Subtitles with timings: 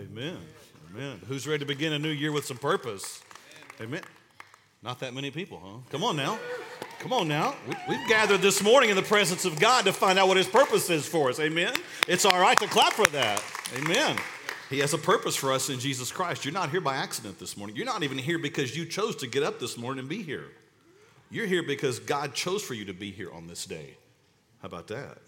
[0.00, 0.38] Amen.
[0.94, 1.20] Amen.
[1.28, 3.22] Who's ready to begin a new year with some purpose?
[3.82, 4.00] Amen.
[4.82, 5.78] Not that many people, huh?
[5.90, 6.38] Come on now.
[7.00, 7.54] Come on now.
[7.86, 10.46] We, have gathered this morning in the presence of God to find out what His
[10.46, 11.38] purpose is for us.
[11.38, 11.74] Amen.
[12.08, 13.42] It's all right to clap for that.
[13.76, 14.16] Amen.
[14.70, 16.46] He has a purpose for us in Jesus Christ.
[16.46, 17.76] You're not here by accident this morning.
[17.76, 20.48] You're not even here because you chose to get up this morning and be here.
[21.30, 23.96] You're here because God chose for you to be here on this day.
[24.62, 25.18] How about that?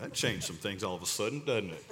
[0.00, 1.84] That changed some things all of a sudden, doesn't it?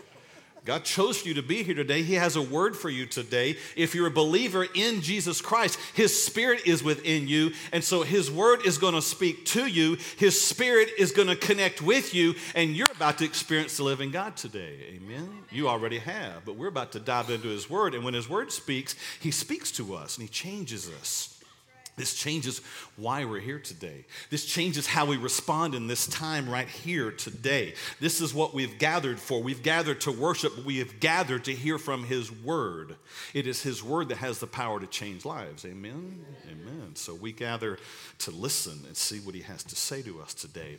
[0.64, 2.02] God chose you to be here today.
[2.02, 3.56] He has a word for you today.
[3.76, 7.52] If you're a believer in Jesus Christ, His Spirit is within you.
[7.72, 9.96] And so His word is going to speak to you.
[10.18, 12.34] His Spirit is going to connect with you.
[12.54, 14.96] And you're about to experience the living God today.
[14.96, 15.30] Amen.
[15.50, 17.94] You already have, but we're about to dive into His word.
[17.94, 21.39] And when His word speaks, He speaks to us and He changes us.
[22.00, 22.62] This changes
[22.96, 24.06] why we're here today.
[24.30, 27.74] This changes how we respond in this time right here today.
[28.00, 29.42] This is what we've gathered for.
[29.42, 32.96] We've gathered to worship, but we have gathered to hear from His Word.
[33.34, 35.66] It is His Word that has the power to change lives.
[35.66, 36.24] Amen?
[36.50, 36.92] Amen.
[36.94, 37.78] So we gather
[38.20, 40.78] to listen and see what He has to say to us today.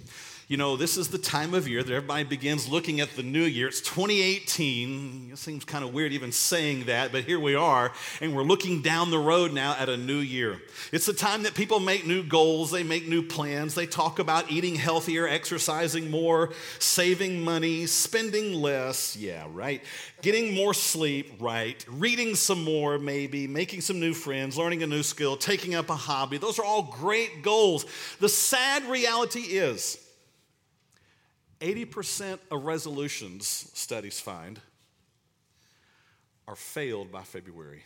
[0.52, 3.44] You know, this is the time of year that everybody begins looking at the new
[3.44, 3.70] year.
[3.70, 5.30] It's 2018.
[5.32, 8.82] It seems kind of weird even saying that, but here we are, and we're looking
[8.82, 10.62] down the road now at a new year.
[10.92, 14.52] It's the time that people make new goals, they make new plans, they talk about
[14.52, 19.82] eating healthier, exercising more, saving money, spending less, yeah, right,
[20.22, 25.02] getting more sleep, right, reading some more, maybe, making some new friends, learning a new
[25.02, 26.38] skill, taking up a hobby.
[26.38, 27.86] Those are all great goals.
[28.20, 29.98] The sad reality is,
[31.62, 34.60] 80% of resolutions, studies find,
[36.48, 37.84] are failed by February.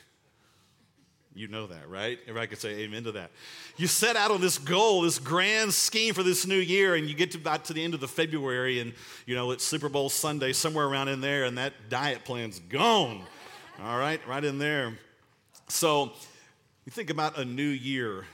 [1.35, 2.17] You know that, right?
[2.23, 3.31] Everybody could say amen to that.
[3.75, 7.13] You set out on this goal, this grand scheme for this new year, and you
[7.13, 8.93] get to about to the end of the February, and
[9.25, 13.21] you know it's Super Bowl Sunday, somewhere around in there, and that diet plan's gone.
[13.83, 14.97] All right, right in there.
[15.67, 16.13] So
[16.85, 18.25] you think about a new year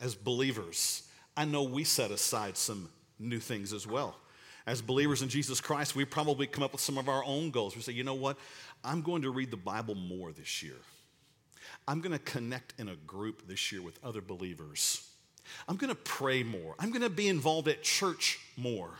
[0.00, 1.02] as believers.
[1.36, 2.88] I know we set aside some
[3.18, 4.14] new things as well
[4.68, 7.74] as believers in Jesus Christ, we probably come up with some of our own goals.
[7.74, 8.36] We say, you know what?
[8.84, 10.76] I'm going to read the Bible more this year.
[11.88, 15.08] I'm going to connect in a group this year with other believers.
[15.66, 16.74] I'm going to pray more.
[16.78, 18.90] I'm going to be involved at church more.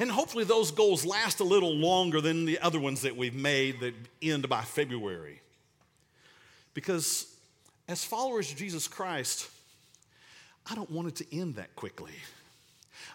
[0.00, 3.78] And hopefully, those goals last a little longer than the other ones that we've made
[3.80, 5.40] that end by February.
[6.74, 7.32] Because
[7.88, 9.48] as followers of Jesus Christ,
[10.68, 12.12] I don't want it to end that quickly.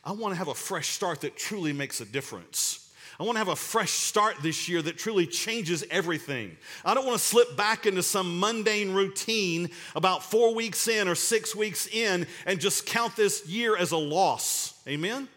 [0.06, 2.82] I want to have a fresh start that truly makes a difference.
[3.20, 6.58] I want to have a fresh start this year that truly changes everything.
[6.84, 11.16] I don't want to slip back into some mundane routine about four weeks in or
[11.16, 14.74] six weeks in and just count this year as a loss.
[14.88, 15.30] Amen?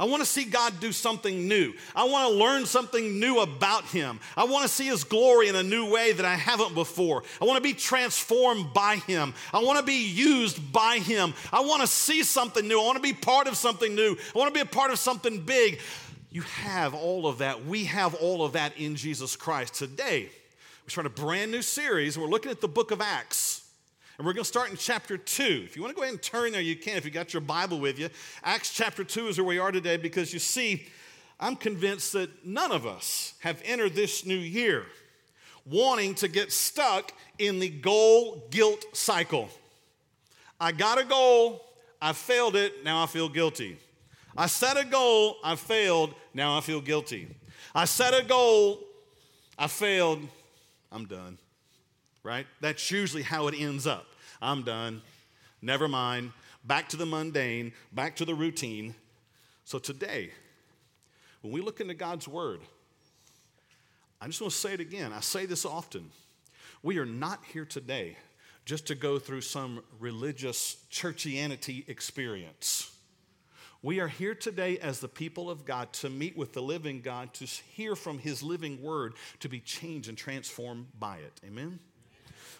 [0.00, 1.74] I want to see God do something new.
[1.94, 4.18] I want to learn something new about Him.
[4.34, 7.22] I want to see His glory in a new way that I haven't before.
[7.38, 9.34] I want to be transformed by Him.
[9.52, 11.34] I want to be used by Him.
[11.52, 12.80] I want to see something new.
[12.80, 14.16] I want to be part of something new.
[14.34, 15.80] I want to be a part of something big.
[16.30, 17.66] You have all of that.
[17.66, 19.74] We have all of that in Jesus Christ.
[19.74, 20.30] Today,
[20.86, 22.18] we start a brand new series.
[22.18, 23.59] We're looking at the book of Acts.
[24.20, 25.62] And we're going to start in chapter 2.
[25.64, 27.40] If you want to go ahead and turn there, you can if you got your
[27.40, 28.10] Bible with you.
[28.44, 30.88] Acts chapter 2 is where we are today because you see,
[31.40, 34.84] I'm convinced that none of us have entered this new year
[35.64, 39.48] wanting to get stuck in the goal guilt cycle.
[40.60, 41.64] I got a goal,
[42.02, 43.78] I failed it, now I feel guilty.
[44.36, 47.34] I set a goal, I failed, now I feel guilty.
[47.74, 48.80] I set a goal,
[49.58, 50.28] I failed,
[50.92, 51.38] I'm done.
[52.22, 52.46] Right?
[52.60, 54.06] That's usually how it ends up.
[54.42, 55.02] I'm done.
[55.62, 56.32] Never mind.
[56.64, 58.94] Back to the mundane, back to the routine.
[59.64, 60.30] So today,
[61.40, 62.60] when we look into God's Word,
[64.20, 65.12] I just want to say it again.
[65.12, 66.10] I say this often.
[66.82, 68.16] We are not here today
[68.66, 72.94] just to go through some religious churchianity experience.
[73.82, 77.32] We are here today as the people of God to meet with the living God,
[77.34, 81.40] to hear from His living Word, to be changed and transformed by it.
[81.46, 81.78] Amen?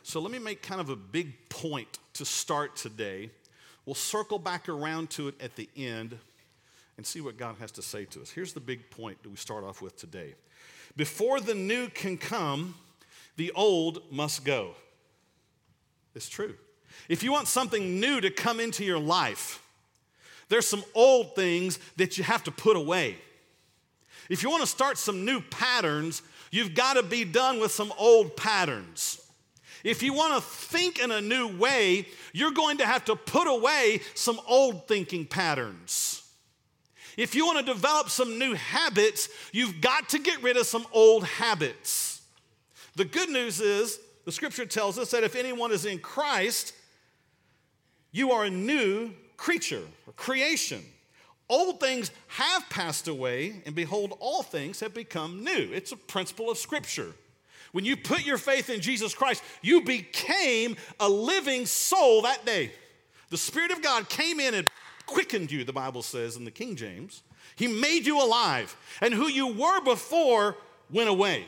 [0.02, 3.30] So let me make kind of a big point to start today.
[3.86, 6.18] We'll circle back around to it at the end
[6.96, 8.30] and see what God has to say to us.
[8.30, 10.34] Here's the big point that we start off with today.
[10.96, 12.74] Before the new can come,
[13.36, 14.72] the old must go.
[16.14, 16.54] It's true.
[17.08, 19.62] If you want something new to come into your life,
[20.48, 23.16] there's some old things that you have to put away.
[24.28, 27.92] If you want to start some new patterns, you've got to be done with some
[27.98, 29.20] old patterns.
[29.84, 33.46] If you want to think in a new way, you're going to have to put
[33.46, 36.22] away some old thinking patterns.
[37.16, 40.86] If you want to develop some new habits, you've got to get rid of some
[40.92, 42.22] old habits.
[42.96, 46.74] The good news is the scripture tells us that if anyone is in Christ,
[48.12, 50.82] you are a new creature, a creation.
[51.48, 55.70] Old things have passed away, and behold, all things have become new.
[55.72, 57.12] It's a principle of scripture.
[57.72, 62.72] When you put your faith in Jesus Christ, you became a living soul that day.
[63.30, 64.66] The Spirit of God came in and
[65.06, 67.22] quickened you, the Bible says in the King James.
[67.56, 70.56] He made you alive, and who you were before
[70.90, 71.44] went away.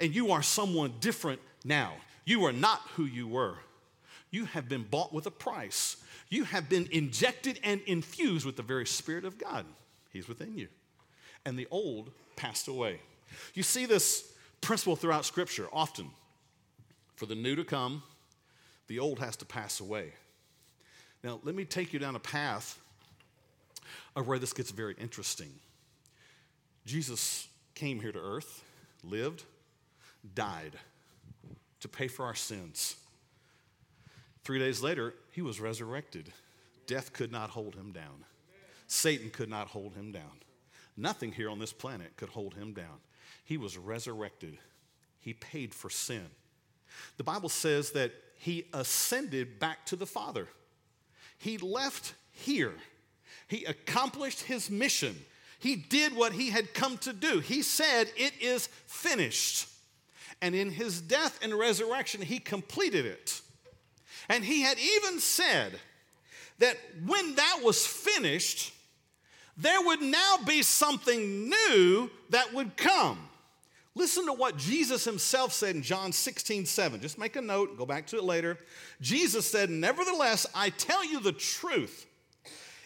[0.00, 1.94] And you are someone different now.
[2.24, 3.56] You are not who you were.
[4.30, 5.96] You have been bought with a price.
[6.28, 9.64] You have been injected and infused with the very Spirit of God.
[10.12, 10.68] He's within you.
[11.44, 13.00] And the old passed away.
[13.54, 16.10] You see this principle throughout Scripture often.
[17.16, 18.02] For the new to come,
[18.86, 20.12] the old has to pass away.
[21.22, 22.78] Now, let me take you down a path
[24.14, 25.50] of where this gets very interesting.
[26.86, 28.64] Jesus came here to earth,
[29.02, 29.42] lived,
[30.34, 30.72] died
[31.80, 32.96] to pay for our sins.
[34.44, 36.32] Three days later, he was resurrected.
[36.86, 38.24] Death could not hold him down,
[38.86, 40.40] Satan could not hold him down.
[40.96, 42.98] Nothing here on this planet could hold him down.
[43.48, 44.58] He was resurrected,
[45.20, 46.26] he paid for sin.
[47.16, 50.48] The Bible says that he ascended back to the Father.
[51.38, 52.74] He left here.
[53.46, 55.16] He accomplished his mission.
[55.60, 57.40] He did what he had come to do.
[57.40, 59.66] He said, It is finished.
[60.42, 63.40] And in his death and resurrection, he completed it.
[64.28, 65.72] And he had even said
[66.58, 68.74] that when that was finished,
[69.56, 73.18] there would now be something new that would come.
[73.98, 77.00] Listen to what Jesus himself said in John 16, 7.
[77.00, 78.56] Just make a note, go back to it later.
[79.00, 82.06] Jesus said, Nevertheless, I tell you the truth.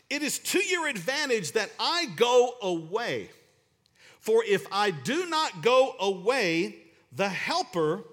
[0.09, 3.29] It is to your advantage that I go away.
[4.21, 6.77] For if I do not go away,
[7.15, 8.05] the Helper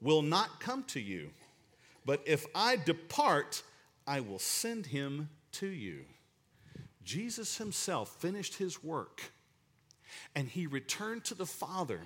[0.00, 1.30] will not come to you.
[2.04, 3.62] But if I depart,
[4.04, 6.06] I will send him to you.
[7.04, 9.30] Jesus himself finished his work
[10.34, 12.00] and he returned to the Father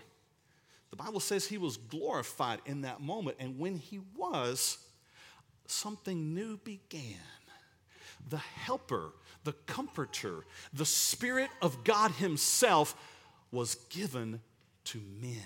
[0.93, 3.39] the Bible says he was glorified in that moment.
[3.41, 4.77] And when he was,
[5.67, 7.17] something new began.
[8.29, 10.45] The helper, the comforter,
[10.75, 12.95] the Spirit of God Himself
[13.51, 14.43] was given
[14.85, 15.39] to men.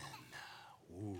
[1.00, 1.16] Ooh.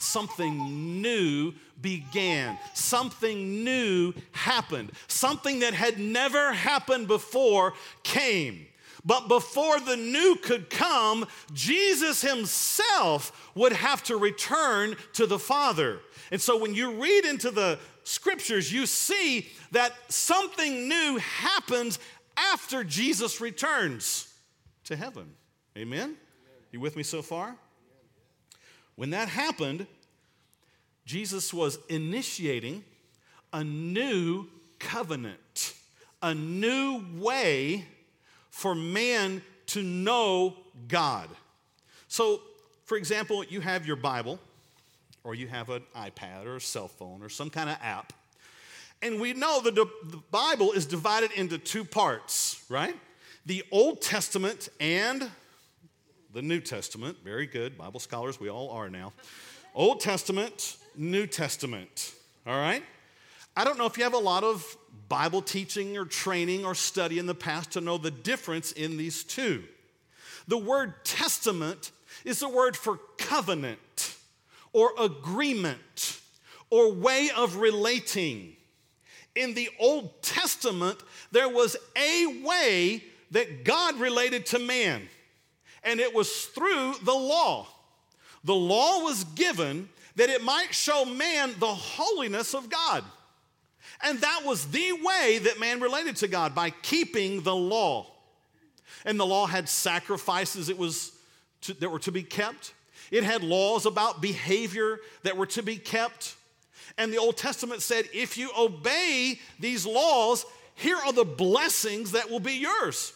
[0.00, 2.58] Something new began.
[2.74, 4.90] Something new happened.
[5.06, 8.66] Something that had never happened before came.
[9.04, 16.00] But before the new could come, Jesus himself would have to return to the Father.
[16.30, 21.98] And so when you read into the scriptures, you see that something new happens
[22.36, 24.32] after Jesus returns
[24.84, 25.34] to heaven.
[25.76, 26.16] Amen?
[26.70, 27.56] You with me so far?
[28.94, 29.86] When that happened,
[31.04, 32.84] Jesus was initiating
[33.52, 34.46] a new
[34.78, 35.74] covenant,
[36.22, 37.84] a new way
[38.52, 40.54] for man to know
[40.86, 41.28] God.
[42.06, 42.42] So,
[42.84, 44.38] for example, you have your Bible,
[45.24, 48.12] or you have an iPad or a cell phone or some kind of app.
[49.00, 49.86] And we know that the
[50.30, 52.94] Bible is divided into two parts, right?
[53.46, 55.28] The Old Testament and
[56.32, 57.16] the New Testament.
[57.24, 57.76] Very good.
[57.76, 59.12] Bible scholars, we all are now.
[59.74, 62.14] Old Testament, New Testament.
[62.46, 62.82] All right?
[63.56, 64.76] I don't know if you have a lot of
[65.12, 69.24] Bible teaching or training or study in the past to know the difference in these
[69.24, 69.62] two.
[70.48, 71.90] The word testament
[72.24, 74.16] is the word for covenant
[74.72, 76.18] or agreement
[76.70, 78.56] or way of relating.
[79.34, 80.98] In the Old Testament,
[81.30, 85.02] there was a way that God related to man,
[85.84, 87.66] and it was through the law.
[88.44, 93.04] The law was given that it might show man the holiness of God.
[94.02, 98.06] And that was the way that man related to God by keeping the law.
[99.04, 101.12] And the law had sacrifices it was
[101.62, 102.74] to, that were to be kept.
[103.10, 106.34] It had laws about behavior that were to be kept.
[106.98, 110.44] And the Old Testament said, if you obey these laws,
[110.74, 113.12] here are the blessings that will be yours.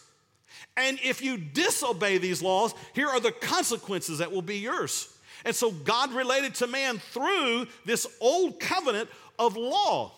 [0.76, 5.12] And if you disobey these laws, here are the consequences that will be yours.
[5.44, 10.12] And so God related to man through this old covenant of law.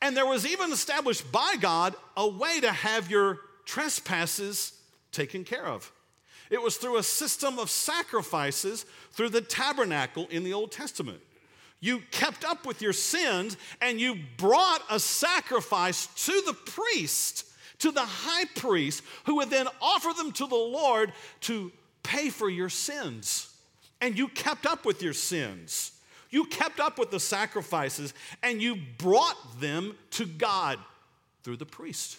[0.00, 4.72] And there was even established by God a way to have your trespasses
[5.12, 5.90] taken care of.
[6.50, 11.20] It was through a system of sacrifices through the tabernacle in the Old Testament.
[11.80, 17.44] You kept up with your sins and you brought a sacrifice to the priest,
[17.80, 21.12] to the high priest, who would then offer them to the Lord
[21.42, 21.70] to
[22.02, 23.54] pay for your sins.
[24.00, 25.92] and you kept up with your sins.
[26.30, 30.78] You kept up with the sacrifices and you brought them to God
[31.42, 32.18] through the priest.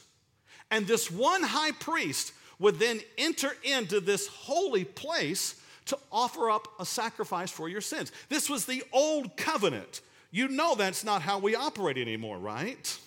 [0.72, 6.68] And this one high priest would then enter into this holy place to offer up
[6.80, 8.12] a sacrifice for your sins.
[8.30, 10.02] This was the old covenant.
[10.32, 13.00] You know that's not how we operate anymore, right?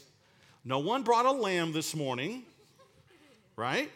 [0.64, 2.42] No one brought a lamb this morning,
[3.56, 3.90] right?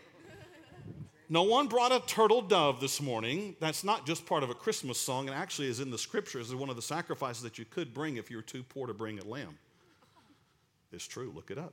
[1.28, 3.56] No one brought a turtle dove this morning.
[3.58, 6.54] That's not just part of a Christmas song, it actually is in the scriptures as
[6.54, 9.18] one of the sacrifices that you could bring if you were too poor to bring
[9.18, 9.58] a lamb.
[10.92, 11.72] It's true, look it up.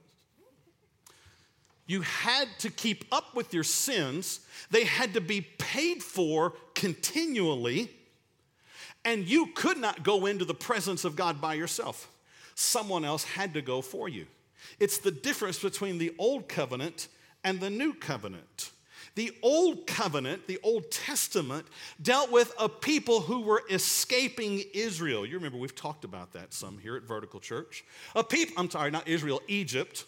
[1.86, 4.40] You had to keep up with your sins,
[4.72, 7.92] they had to be paid for continually,
[9.06, 12.10] and you could not go into the presence of God by yourself.
[12.56, 14.26] Someone else had to go for you.
[14.80, 17.10] It's the difference between the old covenant
[17.44, 18.72] and the new covenant.
[19.16, 21.68] The Old Covenant, the Old Testament,
[22.02, 25.26] dealt with a people who were escaping Israel.
[25.26, 27.84] You remember we've talked about that some here at Vertical Church.
[28.16, 30.06] A people, I'm sorry, not Israel, Egypt.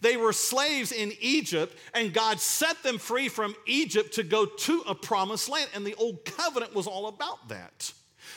[0.00, 4.82] They were slaves in Egypt, and God set them free from Egypt to go to
[4.86, 5.70] a promised land.
[5.74, 7.92] And the Old Covenant was all about that.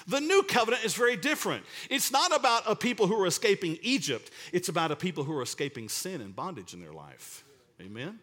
[0.07, 1.63] The new covenant is very different.
[1.89, 5.41] It's not about a people who are escaping Egypt, it's about a people who are
[5.41, 7.43] escaping sin and bondage in their life.
[7.81, 8.19] Amen?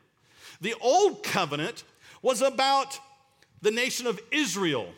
[0.60, 1.84] The old covenant
[2.22, 2.98] was about
[3.62, 4.88] the nation of Israel.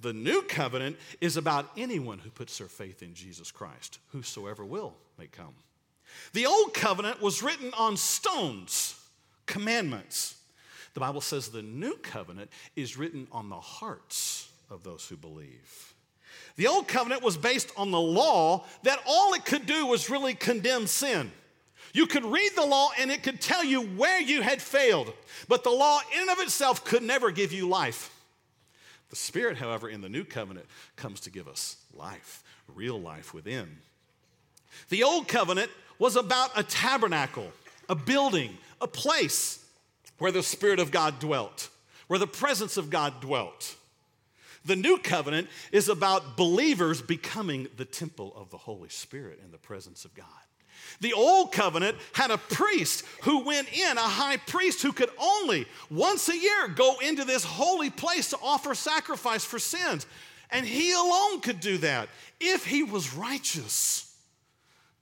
[0.00, 4.94] The new covenant is about anyone who puts their faith in Jesus Christ, whosoever will
[5.18, 5.54] may come.
[6.32, 8.98] The old covenant was written on stones,
[9.46, 10.36] commandments.
[10.94, 15.94] The Bible says the new covenant is written on the hearts of those who believe.
[16.56, 20.34] The old covenant was based on the law that all it could do was really
[20.34, 21.30] condemn sin.
[21.92, 25.12] You could read the law and it could tell you where you had failed,
[25.48, 28.14] but the law in and of itself could never give you life.
[29.10, 30.66] The Spirit, however, in the new covenant
[30.96, 33.78] comes to give us life, real life within.
[34.88, 37.50] The old covenant was about a tabernacle,
[37.88, 39.64] a building, a place
[40.18, 41.68] where the Spirit of God dwelt,
[42.06, 43.74] where the presence of God dwelt.
[44.64, 49.58] The new covenant is about believers becoming the temple of the Holy Spirit in the
[49.58, 50.26] presence of God.
[51.00, 55.66] The old covenant had a priest who went in, a high priest who could only
[55.90, 60.06] once a year go into this holy place to offer sacrifice for sins.
[60.50, 62.08] And he alone could do that
[62.40, 64.06] if he was righteous.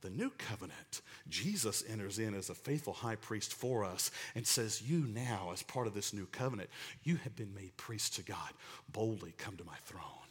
[0.01, 4.83] The new covenant, Jesus enters in as a faithful high priest for us and says,
[4.83, 6.71] You now, as part of this new covenant,
[7.03, 8.51] you have been made priest to God.
[8.93, 10.28] Boldly come to my throne.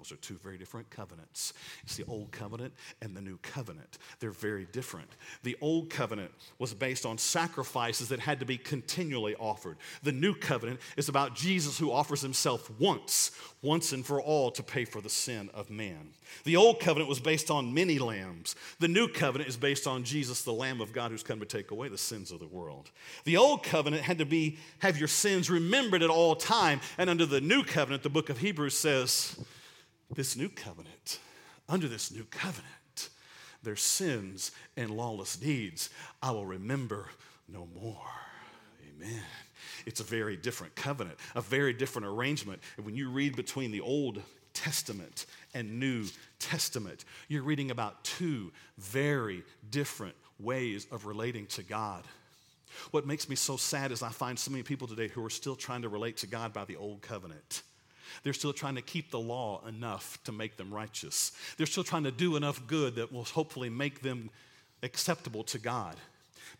[0.00, 1.52] Those are two very different covenants.
[1.82, 3.98] It's the Old Covenant and the New Covenant.
[4.18, 5.10] They're very different.
[5.42, 9.76] The Old Covenant was based on sacrifices that had to be continually offered.
[10.02, 14.62] The New Covenant is about Jesus who offers himself once, once and for all, to
[14.62, 16.12] pay for the sin of man.
[16.44, 18.56] The Old Covenant was based on many lambs.
[18.78, 21.72] The New Covenant is based on Jesus, the Lamb of God who's come to take
[21.72, 22.90] away the sins of the world.
[23.24, 27.26] The Old Covenant had to be have your sins remembered at all time, and under
[27.26, 29.36] the New Covenant, the book of Hebrews says,
[30.14, 31.20] this new covenant,
[31.68, 33.08] under this new covenant,
[33.62, 35.90] their sins and lawless deeds
[36.22, 37.08] I will remember
[37.48, 38.08] no more.
[38.88, 39.22] Amen.
[39.86, 42.60] It's a very different covenant, a very different arrangement.
[42.76, 46.06] And when you read between the Old Testament and New
[46.38, 52.04] Testament, you're reading about two very different ways of relating to God.
[52.90, 55.56] What makes me so sad is I find so many people today who are still
[55.56, 57.62] trying to relate to God by the old covenant.
[58.22, 61.32] They're still trying to keep the law enough to make them righteous.
[61.56, 64.30] They're still trying to do enough good that will hopefully make them
[64.82, 65.96] acceptable to God.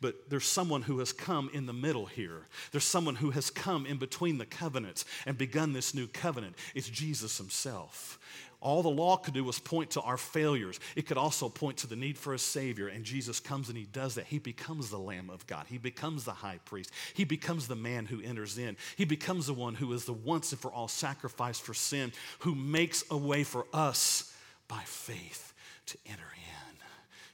[0.00, 2.47] But there's someone who has come in the middle here.
[2.73, 6.54] There's someone who has come in between the covenants and begun this new covenant.
[6.75, 8.19] It's Jesus himself.
[8.61, 10.79] All the law could do was point to our failures.
[10.95, 12.88] It could also point to the need for a Savior.
[12.88, 14.26] And Jesus comes and He does that.
[14.26, 15.67] He becomes the Lamb of God.
[15.69, 16.90] He becomes the high priest.
[17.14, 18.76] He becomes the man who enters in.
[18.97, 22.55] He becomes the one who is the once and for all sacrifice for sin, who
[22.55, 24.35] makes a way for us
[24.69, 25.55] by faith
[25.87, 26.50] to enter in.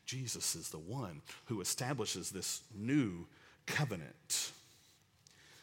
[0.07, 3.27] Jesus is the one who establishes this new
[3.67, 4.53] covenant.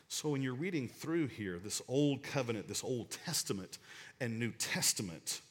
[0.10, 3.80] So, when you're reading through here, this Old Covenant, this Old Testament,
[4.20, 5.42] and New Testament,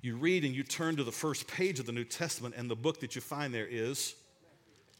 [0.00, 2.76] you read and you turn to the first page of the New Testament, and the
[2.76, 4.14] book that you find there is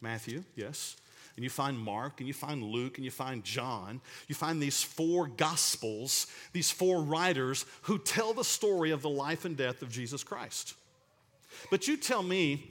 [0.01, 0.97] Matthew, yes.
[1.35, 4.01] And you find Mark, and you find Luke, and you find John.
[4.27, 9.45] You find these four gospels, these four writers who tell the story of the life
[9.45, 10.73] and death of Jesus Christ.
[11.71, 12.69] But you tell me,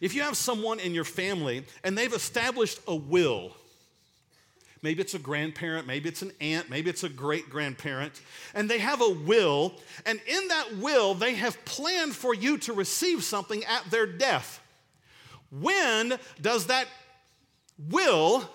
[0.00, 3.52] if you have someone in your family and they've established a will,
[4.82, 8.20] Maybe it's a grandparent, maybe it's an aunt, maybe it's a great grandparent,
[8.52, 9.74] and they have a will,
[10.04, 14.60] and in that will, they have planned for you to receive something at their death.
[15.50, 16.88] When does that
[17.78, 18.48] will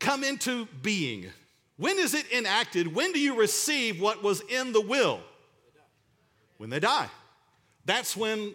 [0.00, 1.26] come into being?
[1.76, 2.92] When is it enacted?
[2.92, 5.20] When do you receive what was in the will?
[6.58, 7.08] When they die.
[7.84, 8.54] That's when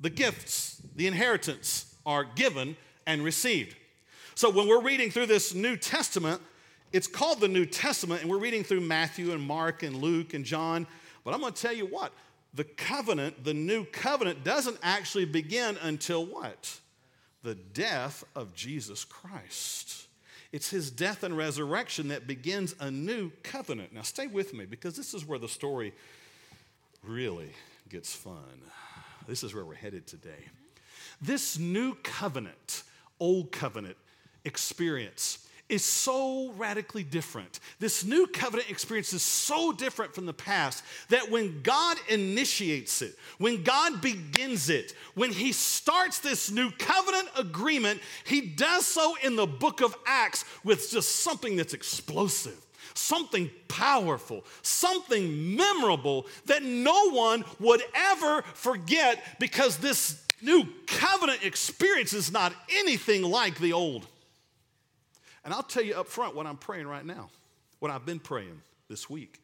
[0.00, 2.76] the gifts, the inheritance are given
[3.06, 3.76] and received.
[4.36, 6.40] So when we're reading through this New Testament,
[6.92, 10.44] it's called the New Testament, and we're reading through Matthew and Mark and Luke and
[10.44, 10.88] John.
[11.22, 12.12] But I'm going to tell you what
[12.52, 16.78] the covenant, the new covenant, doesn't actually begin until what?
[17.42, 20.06] The death of Jesus Christ.
[20.52, 23.92] It's his death and resurrection that begins a new covenant.
[23.92, 25.92] Now, stay with me because this is where the story
[27.02, 27.50] really
[27.88, 28.62] gets fun.
[29.26, 30.44] This is where we're headed today.
[31.20, 32.84] This new covenant,
[33.18, 33.96] old covenant
[34.44, 37.58] experience is so radically different.
[37.78, 43.16] This new covenant experience is so different from the past that when God initiates it,
[43.38, 49.36] when God begins it, when He starts this new covenant agreement, He does so in
[49.36, 52.60] the book of Acts with just something that's explosive
[52.96, 62.12] something powerful, something memorable that no one would ever forget because this new covenant experience
[62.12, 64.06] is not anything like the old.
[65.44, 67.28] And I'll tell you up front what I'm praying right now,
[67.78, 69.40] what I've been praying this week.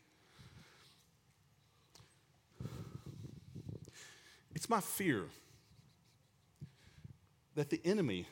[4.54, 5.25] It's my fear
[7.54, 8.26] that the enemy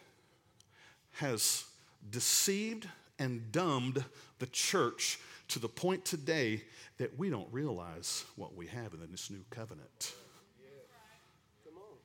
[1.13, 1.65] has
[2.11, 4.05] deceived and dumbed
[4.39, 6.63] the church to the point today
[6.99, 10.15] that we don't realize what we have in this new covenant.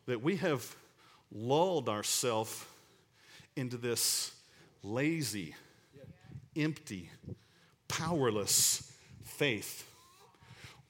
[0.06, 0.76] That we have
[1.32, 2.66] lulled ourselves
[3.56, 4.32] into this
[4.84, 5.56] lazy,
[6.56, 7.10] empty,
[7.88, 8.92] powerless
[9.24, 9.90] faith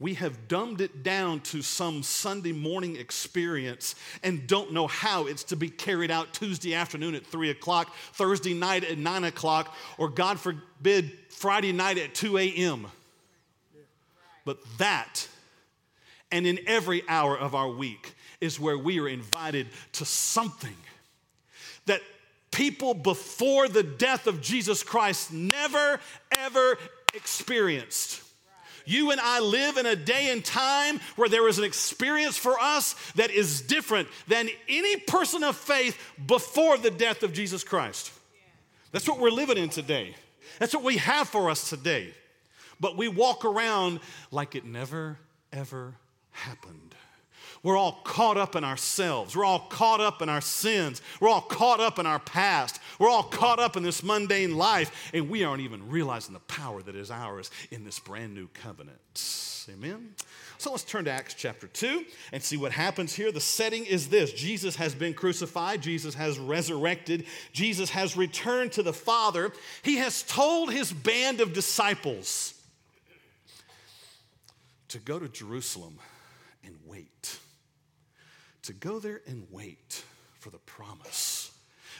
[0.04, 5.46] we have dumbed it down to some Sunday morning experience and don't know how it's
[5.46, 10.10] to be carried out Tuesday afternoon at 3 o'clock, Thursday night at 9 o'clock, or
[10.10, 12.88] God forbid, Friday night at 2 a.m.
[14.44, 15.26] But that,
[16.34, 20.76] and in every hour of our week, is where we are invited to something
[22.54, 26.00] people before the death of Jesus Christ never,
[26.38, 26.78] ever
[27.14, 28.22] experienced.
[28.86, 32.60] You and I live in a day and time where there is an experience for
[32.60, 38.12] us that is different than any person of faith before the death of Jesus Christ.
[38.92, 40.16] That's what we're living in today.
[40.60, 42.14] That's what we have for us today.
[42.80, 45.18] But we walk around like it never,
[45.52, 45.96] ever
[46.32, 46.94] happened.
[47.64, 49.38] We're all caught up in ourselves.
[49.38, 51.02] We're all caught up in our sins.
[51.22, 52.80] We're all caught up in our past.
[53.00, 56.82] We're all caught up in this mundane life, and we aren't even realizing the power
[56.84, 59.70] that is ours in this brand new covenant.
[59.74, 60.10] Amen?
[60.58, 63.32] So let's turn to Acts chapter 2 and see what happens here.
[63.32, 68.84] The setting is this Jesus has been crucified, Jesus has resurrected, Jesus has returned to
[68.84, 69.54] the Father.
[69.84, 72.56] He has told his band of disciples
[74.90, 75.98] to go to Jerusalem
[76.66, 77.40] and wait
[78.64, 80.04] to go there and wait
[80.40, 81.52] for the promise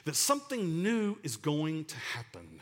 [0.06, 2.62] that something new is going to happen,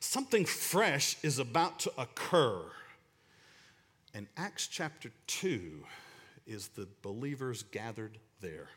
[0.00, 2.62] something fresh is about to occur.
[4.14, 5.84] And Acts chapter 2
[6.46, 8.68] is the believers gathered there.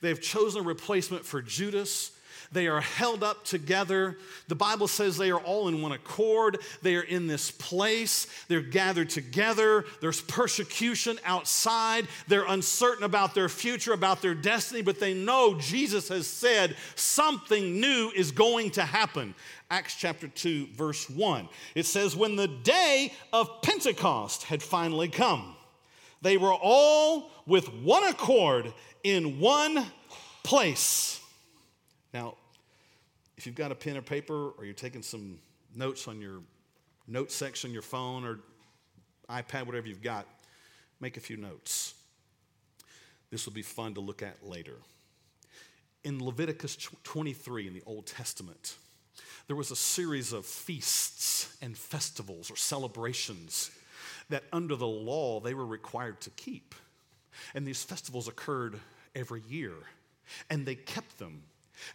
[0.00, 2.12] They've chosen a replacement for Judas
[2.52, 4.18] they are held up together.
[4.48, 6.58] The Bible says they are all in one accord.
[6.82, 8.26] They are in this place.
[8.48, 9.84] They're gathered together.
[10.00, 12.06] There's persecution outside.
[12.28, 17.80] They're uncertain about their future, about their destiny, but they know Jesus has said something
[17.80, 19.34] new is going to happen.
[19.70, 21.48] Acts chapter 2, verse 1.
[21.74, 25.54] It says, When the day of Pentecost had finally come,
[26.20, 29.86] they were all with one accord in one
[30.42, 31.21] place.
[32.12, 32.36] Now,
[33.36, 35.38] if you've got a pen or paper or you're taking some
[35.74, 36.40] notes on your
[37.06, 38.38] note section, your phone or
[39.28, 40.26] iPad, whatever you've got,
[41.00, 41.94] make a few notes.
[43.30, 44.76] This will be fun to look at later.
[46.04, 48.76] In Leviticus 23 in the Old Testament,
[49.46, 53.70] there was a series of feasts and festivals or celebrations
[54.28, 56.74] that under the law they were required to keep.
[57.54, 58.78] And these festivals occurred
[59.14, 59.74] every year,
[60.50, 61.42] and they kept them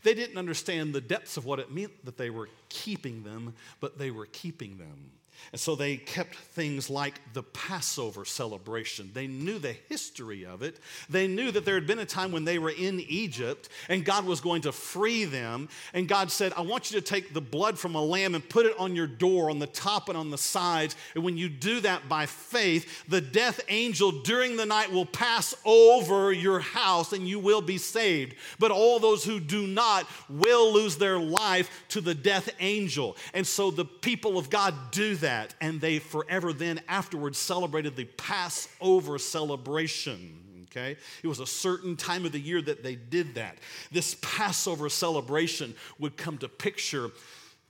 [0.03, 3.97] they didn't understand the depths of what it meant that they were keeping them, but
[3.97, 5.11] they were keeping them.
[5.51, 9.11] And so they kept things like the Passover celebration.
[9.13, 10.79] They knew the history of it.
[11.09, 14.25] They knew that there had been a time when they were in Egypt and God
[14.25, 15.69] was going to free them.
[15.93, 18.65] And God said, I want you to take the blood from a lamb and put
[18.65, 20.95] it on your door, on the top and on the sides.
[21.15, 25.55] And when you do that by faith, the death angel during the night will pass
[25.63, 28.35] over your house and you will be saved.
[28.59, 33.15] But all those who do not will lose their life to the death angel.
[33.33, 37.97] And so the people of God do that that, and they forever then afterwards celebrated
[37.97, 40.65] the Passover celebration.
[40.71, 40.95] Okay?
[41.21, 43.57] It was a certain time of the year that they did that.
[43.91, 47.11] This Passover celebration would come to picture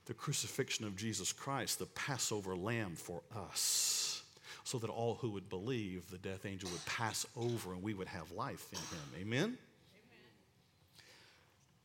[0.06, 4.22] the crucifixion of Jesus Christ, the Passover lamb for us,
[4.62, 8.08] so that all who would believe, the death angel would pass over and we would
[8.08, 9.26] have life in him.
[9.26, 9.58] Amen?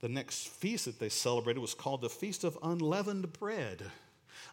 [0.01, 3.81] The next feast that they celebrated was called the Feast of Unleavened Bread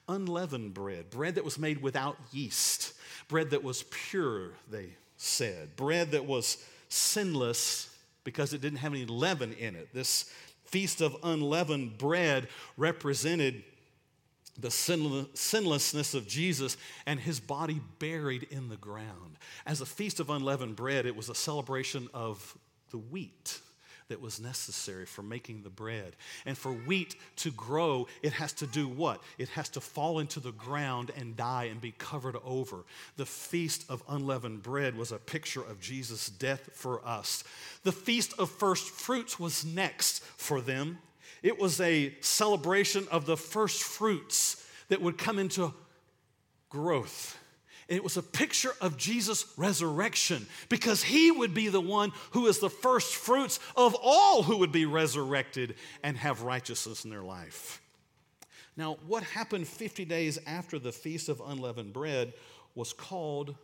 [0.08, 2.94] unleavened bread, bread that was made without yeast,
[3.28, 9.06] bread that was pure, they said, bread that was sinless because it didn't have any
[9.06, 9.88] leaven in it.
[9.94, 10.30] This
[10.64, 13.64] feast of unleavened bread represented
[14.58, 16.76] the sinlessness of Jesus
[17.06, 19.36] and his body buried in the ground.
[19.64, 22.58] As a feast of unleavened bread, it was a celebration of
[22.90, 23.60] the wheat
[24.10, 26.14] that was necessary for making the bread.
[26.44, 29.22] And for wheat to grow, it has to do what?
[29.38, 32.84] It has to fall into the ground and die and be covered over.
[33.16, 37.42] The feast of unleavened bread was a picture of Jesus' death for us.
[37.84, 40.98] The feast of first fruits was next for them.
[41.42, 45.72] It was a celebration of the first fruits that would come into
[46.68, 47.39] growth
[47.90, 52.60] it was a picture of Jesus' resurrection because he would be the one who is
[52.60, 55.74] the first fruits of all who would be resurrected
[56.04, 57.82] and have righteousness in their life.
[58.76, 62.32] Now, what happened 50 days after the Feast of Unleavened Bread
[62.76, 63.56] was called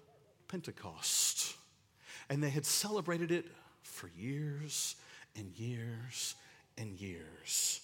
[0.48, 1.54] Pentecost.
[2.28, 3.46] And they had celebrated it
[3.82, 4.96] for years
[5.36, 6.34] and years
[6.76, 7.80] and years.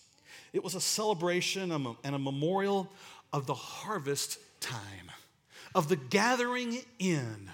[0.52, 2.90] It was a celebration and a memorial
[3.32, 5.12] of the harvest time
[5.74, 7.50] of the gathering in.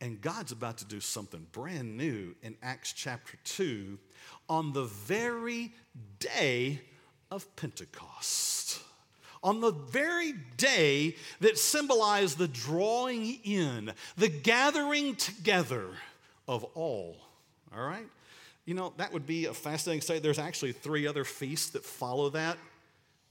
[0.00, 3.98] And God's about to do something brand new in Acts chapter 2
[4.48, 5.72] on the very
[6.18, 6.82] day
[7.30, 8.80] of Pentecost.
[9.42, 15.86] On the very day that symbolized the drawing in, the gathering together
[16.48, 17.16] of all.
[17.74, 18.06] All right?
[18.64, 20.22] You know, that would be a fascinating sight.
[20.22, 22.56] There's actually three other feasts that follow that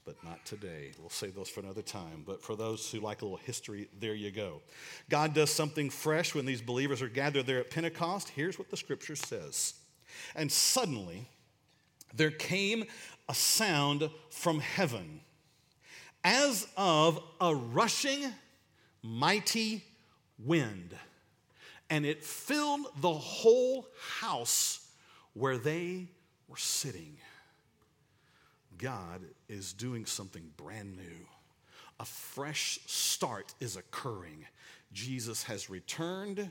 [0.04, 0.92] but not today.
[0.98, 2.24] We'll save those for another time.
[2.26, 4.60] But for those who like a little history, there you go.
[5.08, 8.28] God does something fresh when these believers are gathered there at Pentecost.
[8.30, 9.74] Here's what the scripture says
[10.34, 11.26] And suddenly
[12.14, 12.84] there came
[13.28, 15.20] a sound from heaven
[16.22, 18.32] as of a rushing
[19.02, 19.84] mighty
[20.38, 20.94] wind,
[21.90, 23.86] and it filled the whole
[24.20, 24.86] house
[25.34, 26.08] where they
[26.48, 27.16] were sitting.
[28.78, 31.26] God is doing something brand new.
[32.00, 34.46] A fresh start is occurring.
[34.92, 36.50] Jesus has returned,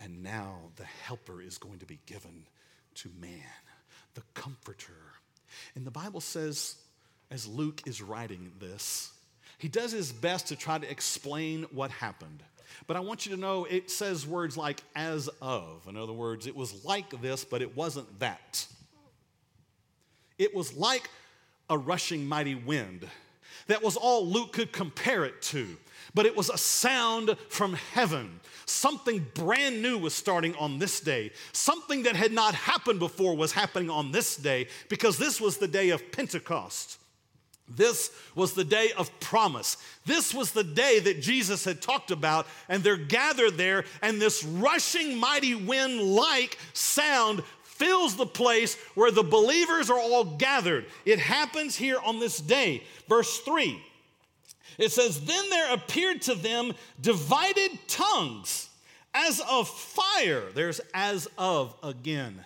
[0.00, 2.44] and now the helper is going to be given
[2.96, 3.30] to man,
[4.14, 4.92] the comforter.
[5.74, 6.76] And the Bible says,
[7.30, 9.12] as Luke is writing this,
[9.58, 12.42] he does his best to try to explain what happened.
[12.86, 15.86] But I want you to know it says words like as of.
[15.88, 18.66] In other words, it was like this, but it wasn't that.
[20.38, 21.10] It was like
[21.70, 23.08] a rushing mighty wind.
[23.68, 25.76] That was all Luke could compare it to.
[26.12, 28.40] But it was a sound from heaven.
[28.66, 31.30] Something brand new was starting on this day.
[31.52, 35.68] Something that had not happened before was happening on this day because this was the
[35.68, 36.98] day of Pentecost.
[37.68, 39.76] This was the day of promise.
[40.04, 44.42] This was the day that Jesus had talked about, and they're gathered there, and this
[44.42, 47.44] rushing mighty wind like sound
[47.80, 50.84] fills the place where the believers are all gathered.
[51.04, 52.84] It happens here on this day.
[53.08, 53.82] Verse 3
[54.80, 58.70] it says, Then there appeared to them divided tongues
[59.12, 60.44] as of fire.
[60.54, 62.42] There's as of again.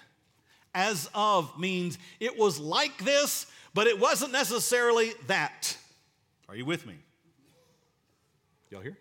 [0.74, 5.76] As of means it was like this, but it wasn't necessarily that.
[6.48, 6.94] Are you with me?
[8.70, 8.98] Y'all here?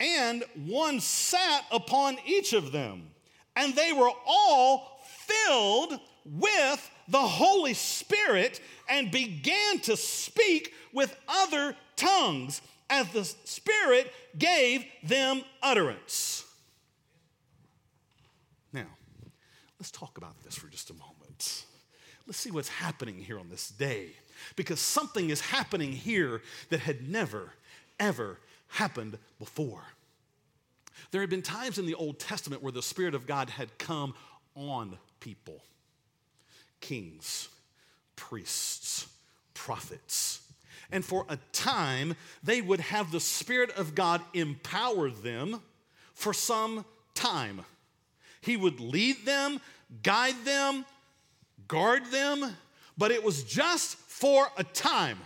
[0.00, 3.10] And one sat upon each of them
[3.58, 11.74] and they were all filled with the Holy Spirit and began to speak with other
[11.96, 16.46] tongues as the Spirit gave them utterance.
[18.72, 18.86] Now,
[19.78, 21.64] let's talk about this for just a moment.
[22.26, 24.10] Let's see what's happening here on this day.
[24.54, 27.54] because something is happening here that had never,
[27.98, 29.82] ever happened before.
[31.10, 34.14] There had been times in the Old Testament where the Spirit of God had come
[34.54, 35.62] on people
[36.80, 37.48] kings,
[38.14, 39.08] priests,
[39.52, 40.40] prophets.
[40.90, 45.60] And for a time, they would have the Spirit of God empower them
[46.14, 47.62] for some time.
[48.40, 49.60] He would lead them,
[50.02, 50.86] guide them,
[51.66, 52.56] guard them,
[52.96, 55.18] but it was just for a time.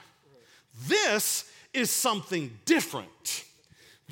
[0.86, 3.44] This is something different.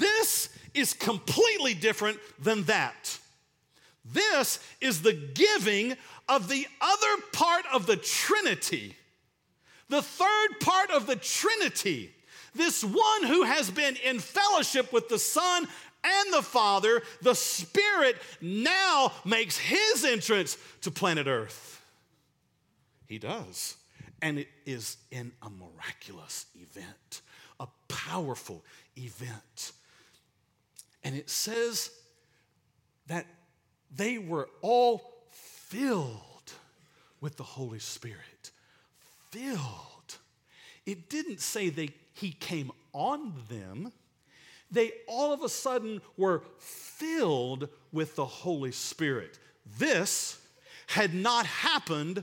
[0.00, 3.18] This is completely different than that.
[4.04, 5.94] This is the giving
[6.28, 8.96] of the other part of the Trinity,
[9.88, 12.12] the third part of the Trinity.
[12.54, 15.68] This one who has been in fellowship with the Son
[16.02, 21.82] and the Father, the Spirit now makes his entrance to planet Earth.
[23.06, 23.76] He does.
[24.22, 27.20] And it is in a miraculous event,
[27.58, 28.64] a powerful
[28.96, 29.72] event.
[31.02, 31.90] And it says
[33.06, 33.26] that
[33.94, 36.52] they were all filled
[37.20, 38.50] with the Holy Spirit.
[39.30, 40.18] Filled.
[40.86, 43.92] It didn't say they, he came on them,
[44.70, 49.38] they all of a sudden were filled with the Holy Spirit.
[49.78, 50.40] This
[50.86, 52.22] had not happened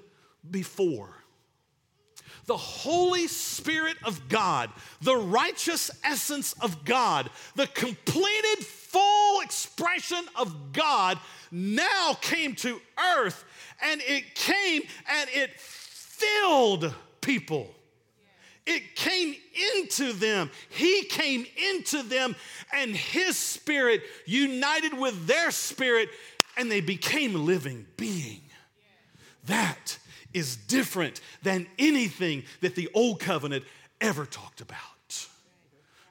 [0.50, 1.16] before.
[2.48, 4.70] The Holy Spirit of God,
[5.02, 11.20] the righteous essence of God, the completed full expression of God
[11.52, 12.80] now came to
[13.18, 13.44] earth
[13.82, 17.76] and it came and it filled people.
[18.66, 19.36] It came
[19.78, 20.52] into them.
[20.70, 22.36] He came into them,
[22.74, 26.10] and His spirit united with their spirit,
[26.58, 28.42] and they became living being.
[29.46, 29.98] That
[30.34, 33.64] is different than anything that the old covenant
[34.02, 35.28] ever talked about.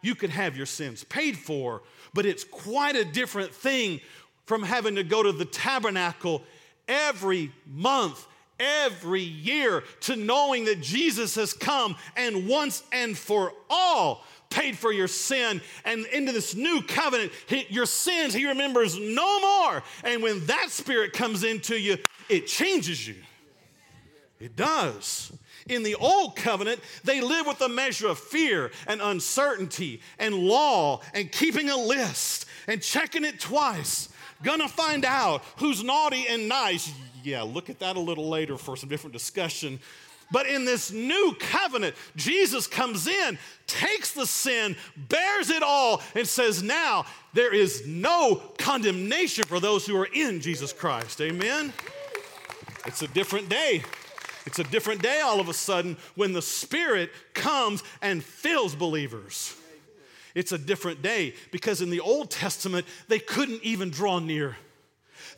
[0.03, 1.83] You could have your sins paid for,
[2.15, 4.01] but it's quite a different thing
[4.45, 6.43] from having to go to the tabernacle
[6.89, 8.27] every month
[8.59, 14.93] every year to knowing that Jesus has come and once and for all paid for
[14.93, 15.61] your sin.
[15.85, 19.83] And into this new covenant he, your sins he remembers no more.
[20.05, 21.99] And when that spirit comes into you
[22.29, 23.17] it changes you
[24.41, 25.33] it does
[25.69, 31.01] in the old covenant they live with a measure of fear and uncertainty and law
[31.15, 34.09] and keeping a list and checking it twice
[34.43, 36.93] gonna find out who's naughty and nice
[37.27, 39.81] yeah, look at that a little later for some different discussion.
[40.31, 46.27] But in this new covenant, Jesus comes in, takes the sin, bears it all, and
[46.27, 51.21] says, Now there is no condemnation for those who are in Jesus Christ.
[51.21, 51.73] Amen?
[52.87, 53.83] It's a different day.
[54.47, 59.55] It's a different day all of a sudden when the Spirit comes and fills believers.
[60.35, 64.57] It's a different day because in the Old Testament, they couldn't even draw near.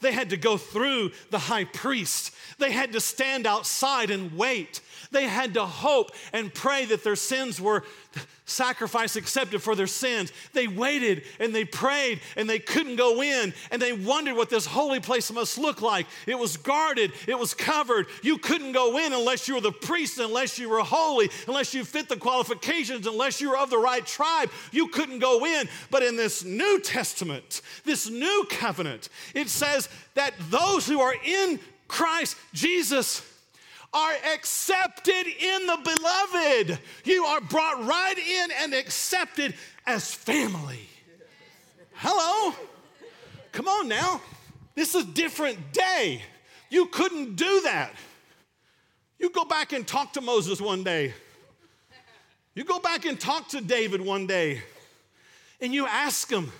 [0.00, 2.32] They had to go through the high priest.
[2.58, 4.80] They had to stand outside and wait.
[5.10, 7.84] They had to hope and pray that their sins were
[8.48, 10.32] sacrifice accepted for their sins.
[10.52, 14.66] They waited and they prayed and they couldn't go in and they wondered what this
[14.66, 16.06] holy place must look like.
[16.26, 18.06] It was guarded, it was covered.
[18.22, 21.84] You couldn't go in unless you were the priest, unless you were holy, unless you
[21.84, 24.50] fit the qualifications, unless you were of the right tribe.
[24.72, 25.68] You couldn't go in.
[25.90, 31.60] But in this New Testament, this new covenant, it says that those who are in
[31.86, 33.22] Christ Jesus
[33.92, 36.78] are accepted in the beloved.
[37.04, 39.54] You are brought right in and accepted
[39.86, 40.88] as family.
[41.94, 42.54] Hello?
[43.52, 44.20] Come on now.
[44.74, 46.22] This is a different day.
[46.70, 47.92] You couldn't do that.
[49.18, 51.14] You go back and talk to Moses one day.
[52.54, 54.62] You go back and talk to David one day
[55.60, 56.52] and you ask him.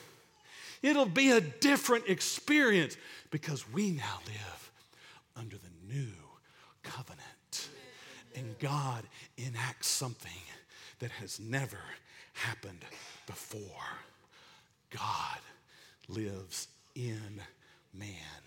[0.83, 2.97] It'll be a different experience
[3.31, 4.71] because we now live
[5.37, 5.68] under the.
[8.39, 9.03] And God
[9.37, 10.31] enacts something
[11.01, 11.81] that has never
[12.35, 12.85] happened
[13.27, 13.61] before.
[14.91, 15.39] God
[16.09, 17.41] lives in
[17.93, 18.43] man.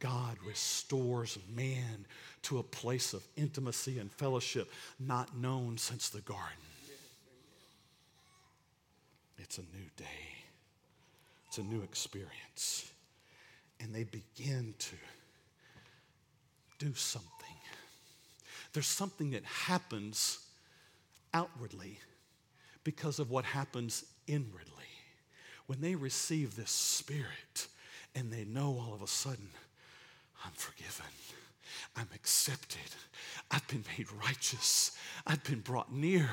[0.00, 2.04] God restores man
[2.42, 6.46] to a place of intimacy and fellowship not known since the garden.
[9.38, 10.04] It's a new day,
[11.46, 12.90] it's a new experience.
[13.78, 14.96] And they begin to
[16.78, 17.39] do something.
[18.72, 20.38] There's something that happens
[21.34, 21.98] outwardly
[22.84, 24.66] because of what happens inwardly.
[25.66, 27.68] When they receive this spirit
[28.14, 29.50] and they know all of a sudden,
[30.44, 31.06] I'm forgiven
[31.96, 32.78] I'm accepted.
[33.50, 34.96] I've been made righteous.
[35.26, 36.30] I've been brought near.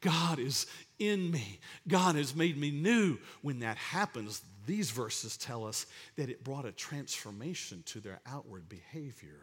[0.00, 0.66] God is
[0.98, 1.58] in me.
[1.86, 3.18] God has made me new.
[3.42, 8.68] When that happens, these verses tell us that it brought a transformation to their outward
[8.68, 9.40] behavior.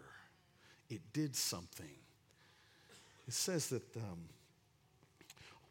[0.89, 1.85] It did something.
[3.27, 4.19] It says that um,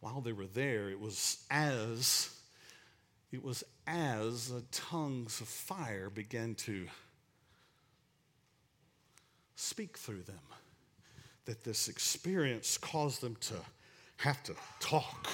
[0.00, 2.30] while they were there, it was as
[3.32, 6.86] it was as tongues of fire began to
[9.56, 10.40] speak through them
[11.46, 13.54] that this experience caused them to
[14.18, 15.28] have to talk.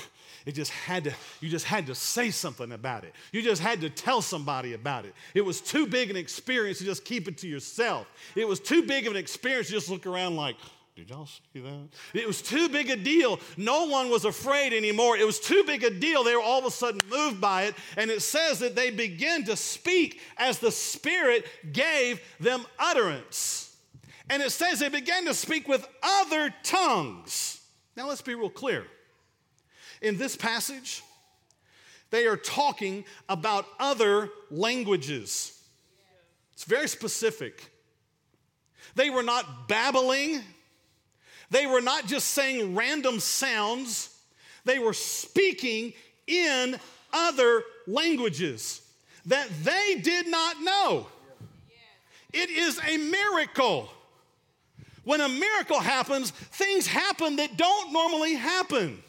[0.46, 3.12] It just had to, you just had to say something about it.
[3.32, 5.14] You just had to tell somebody about it.
[5.34, 8.06] It was too big an experience to just keep it to yourself.
[8.34, 10.56] It was too big of an experience to just look around like,
[10.98, 11.88] did y'all see that?
[12.12, 13.38] It was too big a deal.
[13.56, 15.16] No one was afraid anymore.
[15.16, 16.24] It was too big a deal.
[16.24, 17.76] They were all of a sudden moved by it.
[17.96, 23.76] And it says that they began to speak as the Spirit gave them utterance.
[24.28, 27.60] And it says they began to speak with other tongues.
[27.96, 28.84] Now let's be real clear.
[30.02, 31.04] In this passage,
[32.10, 35.62] they are talking about other languages.
[36.54, 37.70] It's very specific.
[38.96, 40.42] They were not babbling,
[41.50, 44.14] they were not just saying random sounds,
[44.64, 45.92] they were speaking
[46.26, 46.78] in
[47.12, 48.82] other languages
[49.26, 51.06] that they did not know.
[52.32, 53.88] It is a miracle.
[55.04, 59.02] When a miracle happens, things happen that don't normally happen.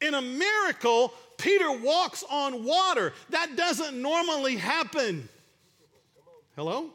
[0.00, 3.12] In a miracle, Peter walks on water.
[3.30, 5.28] That doesn't normally happen.
[6.56, 6.90] Hello?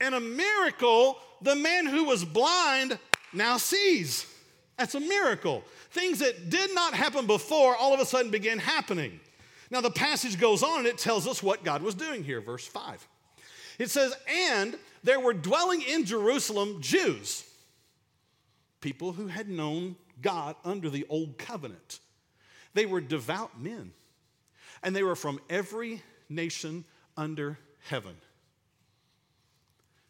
[0.00, 2.98] In a miracle, the man who was blind
[3.32, 4.26] now sees.
[4.78, 5.62] That's a miracle.
[5.90, 9.20] Things that did not happen before all of a sudden began happening.
[9.70, 12.66] Now, the passage goes on and it tells us what God was doing here, verse
[12.66, 13.06] 5.
[13.78, 14.14] It says,
[14.50, 17.44] And there were dwelling in Jerusalem Jews,
[18.80, 22.00] people who had known God under the old covenant.
[22.74, 23.92] They were devout men,
[24.82, 26.84] and they were from every nation
[27.16, 28.16] under heaven.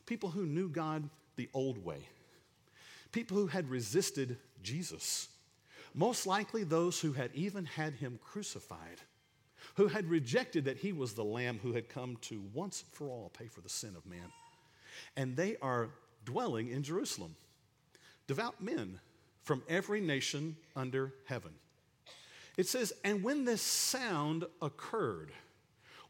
[0.07, 2.09] People who knew God the old way,
[3.13, 5.29] people who had resisted Jesus,
[5.95, 9.01] most likely those who had even had him crucified,
[9.77, 13.31] who had rejected that he was the Lamb who had come to once for all
[13.37, 14.31] pay for the sin of man
[15.17, 15.91] and they are
[16.25, 17.35] dwelling in Jerusalem.
[18.27, 18.99] Devout men
[19.43, 21.53] from every nation under heaven.
[22.57, 25.33] It says, and when this sound occurred,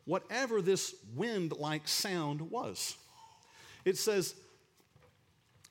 [0.04, 2.96] whatever this wind like sound was,
[3.84, 4.34] it says,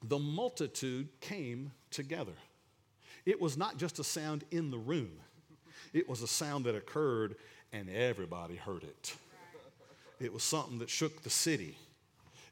[0.04, 2.34] the multitude came together.
[3.26, 5.12] It was not just a sound in the room,
[5.94, 7.36] it was a sound that occurred
[7.72, 9.16] and everybody heard it.
[10.20, 11.76] It was something that shook the city.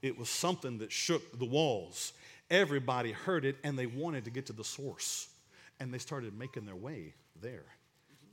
[0.02, 2.14] It was something that shook the walls.
[2.50, 5.28] Everybody heard it and they wanted to get to the source.
[5.80, 7.64] And they started making their way there.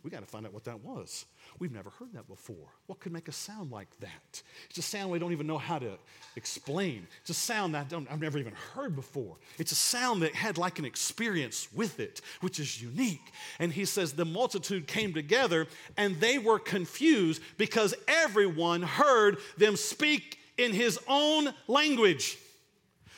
[0.03, 1.27] We got to find out what that was.
[1.59, 2.69] We've never heard that before.
[2.87, 4.43] What could make a sound like that?
[4.71, 5.99] It's a sound we don't even know how to
[6.37, 7.07] explain.
[7.21, 9.37] It's a sound that I have never even heard before.
[9.59, 13.33] It's a sound that had like an experience with it, which is unique.
[13.59, 19.77] And he says the multitude came together and they were confused because everyone heard them
[19.77, 22.39] speak in his own language.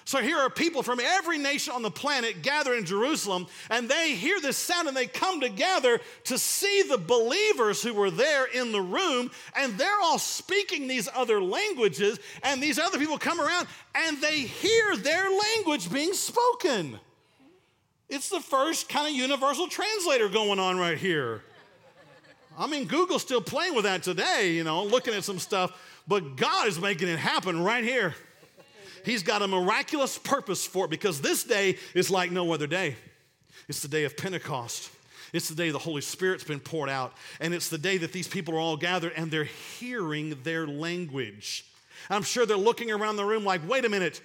[0.04, 4.14] So here are people from every nation on the planet gathered in Jerusalem, and they
[4.14, 8.72] hear this sound and they come together to see the believers who were there in
[8.72, 13.66] the room, and they're all speaking these other languages, and these other people come around
[13.94, 16.98] and they hear their language being spoken.
[18.08, 21.42] It's the first kind of universal translator going on right here.
[22.58, 25.72] I mean, Google's still playing with that today, you know, looking at some stuff.
[26.08, 28.14] But God is making it happen right here.
[29.04, 32.96] He's got a miraculous purpose for it because this day is like no other day.
[33.68, 34.90] It's the day of Pentecost.
[35.32, 37.12] It's the day the Holy Spirit's been poured out.
[37.40, 41.64] And it's the day that these people are all gathered and they're hearing their language.
[42.08, 44.20] I'm sure they're looking around the room like, wait a minute,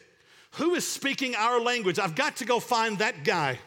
[0.51, 1.99] who is speaking our language?
[1.99, 3.59] I've got to go find that guy.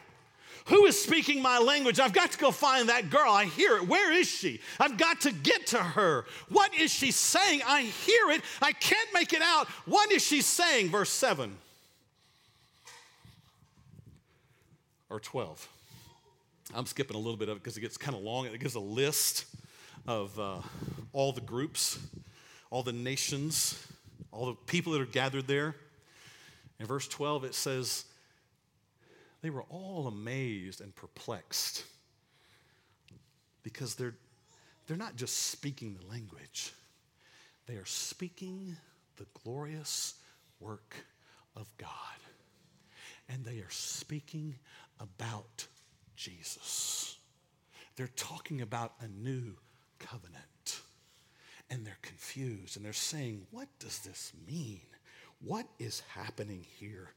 [0.65, 1.99] Who is speaking my language?
[1.99, 3.31] I've got to go find that girl.
[3.31, 3.87] I hear it.
[3.87, 4.61] Where is she?
[4.79, 6.25] I've got to get to her.
[6.49, 7.61] What is she saying?
[7.65, 8.41] I hear it.
[8.61, 9.67] I can't make it out.
[9.85, 10.89] What is she saying?
[10.89, 11.55] Verse 7
[15.09, 15.67] or 12.
[16.75, 18.45] I'm skipping a little bit of it because it gets kind of long.
[18.45, 19.45] It gives a list
[20.07, 20.57] of uh,
[21.13, 21.99] all the groups,
[22.69, 23.83] all the nations,
[24.31, 25.75] all the people that are gathered there.
[26.79, 28.05] In verse 12, it says,
[29.41, 31.83] they were all amazed and perplexed
[33.63, 34.15] because they're,
[34.87, 36.73] they're not just speaking the language,
[37.67, 38.75] they are speaking
[39.17, 40.15] the glorious
[40.59, 40.95] work
[41.55, 41.89] of God.
[43.27, 44.55] And they are speaking
[44.99, 45.67] about
[46.15, 47.17] Jesus.
[47.95, 49.55] They're talking about a new
[49.99, 50.79] covenant.
[51.69, 54.81] And they're confused and they're saying, What does this mean?
[55.41, 57.11] What is happening here?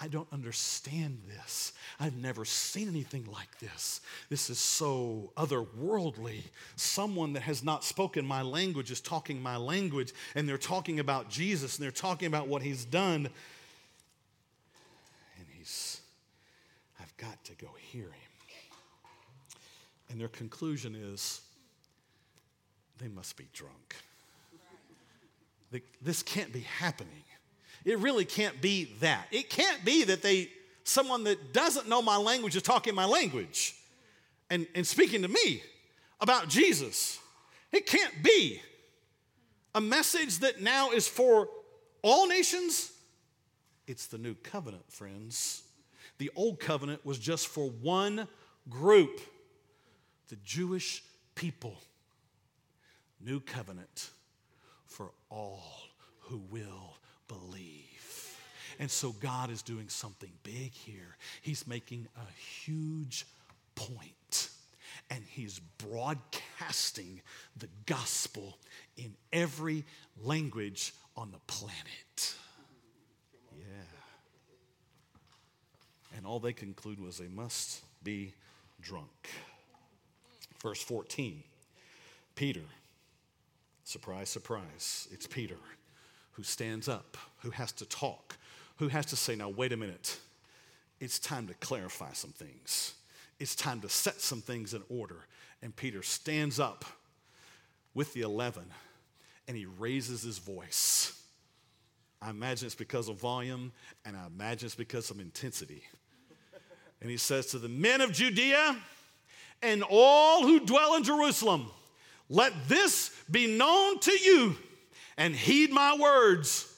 [0.00, 1.72] I don't understand this.
[1.98, 4.00] I've never seen anything like this.
[4.30, 6.42] This is so otherworldly.
[6.76, 11.28] Someone that has not spoken my language is talking my language, and they're talking about
[11.28, 13.28] Jesus and they're talking about what he's done.
[15.36, 16.00] And he's,
[17.00, 18.12] I've got to go hear him.
[20.10, 21.40] And their conclusion is,
[22.98, 23.96] they must be drunk.
[26.00, 27.24] This can't be happening.
[27.84, 29.26] It really can't be that.
[29.30, 30.50] It can't be that they,
[30.84, 33.74] someone that doesn't know my language is talking my language
[34.50, 35.62] and, and speaking to me
[36.20, 37.18] about Jesus.
[37.72, 38.60] It can't be
[39.74, 41.48] a message that now is for
[42.02, 42.92] all nations.
[43.86, 45.62] It's the new covenant, friends.
[46.18, 48.26] The old covenant was just for one
[48.68, 49.20] group,
[50.28, 51.02] the Jewish
[51.34, 51.76] people.
[53.20, 54.10] New covenant
[54.86, 55.62] for all
[56.20, 56.97] who will
[57.28, 57.84] believe.
[58.78, 61.16] And so God is doing something big here.
[61.42, 62.32] He's making a
[62.64, 63.26] huge
[63.74, 64.50] point,
[65.10, 67.20] and He's broadcasting
[67.56, 68.58] the gospel
[68.96, 69.84] in every
[70.22, 72.34] language on the planet.
[73.58, 73.64] Yeah.
[76.16, 78.32] And all they conclude was they must be
[78.80, 79.28] drunk.
[80.62, 81.42] Verse 14
[82.36, 82.62] Peter,
[83.82, 85.56] surprise, surprise, it's Peter
[86.38, 88.36] who stands up, who has to talk,
[88.76, 90.20] who has to say, now, wait a minute,
[91.00, 92.94] it's time to clarify some things.
[93.40, 95.26] It's time to set some things in order.
[95.62, 96.84] And Peter stands up
[97.92, 98.62] with the 11
[99.48, 101.20] and he raises his voice.
[102.22, 103.72] I imagine it's because of volume
[104.04, 105.82] and I imagine it's because of intensity.
[107.00, 108.76] And he says to the men of Judea
[109.60, 111.68] and all who dwell in Jerusalem,
[112.28, 114.56] let this be known to you
[115.18, 116.72] and heed my words.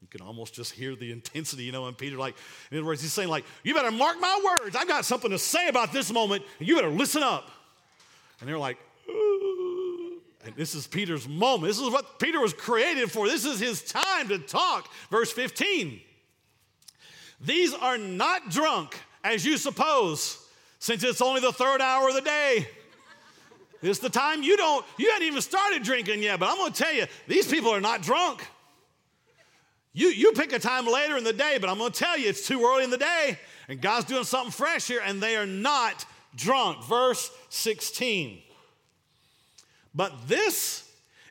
[0.00, 2.34] You can almost just hear the intensity, you know, and Peter, like,
[2.72, 4.74] in other words, he's saying, like, you better mark my words.
[4.74, 7.50] I've got something to say about this moment, and you better listen up.
[8.40, 8.78] And they're like,
[9.08, 10.20] Ooh.
[10.44, 11.70] and this is Peter's moment.
[11.70, 13.28] This is what Peter was created for.
[13.28, 14.90] This is his time to talk.
[15.10, 16.00] Verse 15.
[17.40, 20.38] These are not drunk, as you suppose,
[20.78, 22.66] since it's only the third hour of the day.
[23.82, 26.94] It's the time you don't, you hadn't even started drinking yet, but I'm gonna tell
[26.94, 28.46] you, these people are not drunk.
[29.92, 32.46] You, you pick a time later in the day, but I'm gonna tell you, it's
[32.46, 36.06] too early in the day, and God's doing something fresh here, and they are not
[36.36, 36.84] drunk.
[36.84, 38.38] Verse 16.
[39.94, 40.88] But this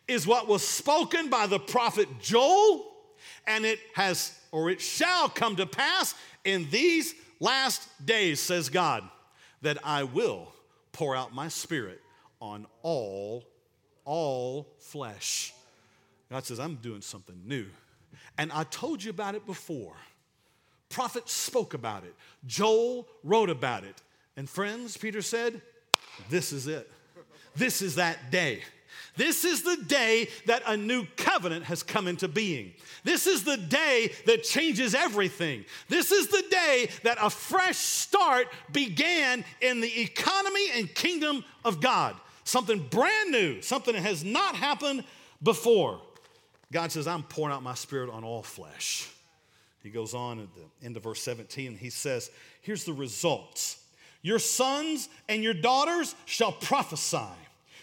[0.08, 2.86] is what was spoken by the prophet Joel,
[3.48, 9.04] and it has, or it shall come to pass in these last days, says God,
[9.62, 10.54] that I will
[10.92, 12.02] pour out my spirit
[12.42, 13.46] on all,
[14.04, 15.54] all flesh.
[16.30, 17.68] God says, I'm doing something new.
[18.38, 19.96] And I told you about it before.
[20.90, 22.14] Prophets spoke about it,
[22.46, 24.02] Joel wrote about it.
[24.36, 25.62] And friends, Peter said,
[26.30, 26.90] This is it.
[27.56, 28.62] This is that day.
[29.18, 32.74] This is the day that a new covenant has come into being.
[33.04, 35.66] This is the day that changes everything.
[35.90, 41.82] This is the day that a fresh start began in the economy and kingdom of
[41.82, 42.16] God
[42.52, 45.04] something brand new, something that has not happened
[45.42, 46.02] before.
[46.72, 49.10] God says, I'm pouring out my spirit on all flesh.
[49.82, 52.30] He goes on at the end of verse 17 he says,
[52.62, 53.82] Here's the results
[54.22, 57.18] Your sons and your daughters shall prophesy.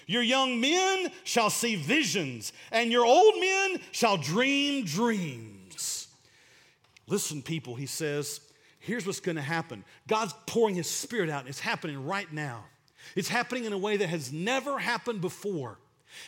[0.06, 6.08] Your young men shall see visions, and your old men shall dream dreams.
[7.06, 8.40] Listen, people, he says,
[8.80, 12.64] here's what's going to happen God's pouring his spirit out, and it's happening right now.
[13.16, 15.78] It's happening in a way that has never happened before.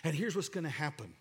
[0.04, 1.14] And here's what's going to happen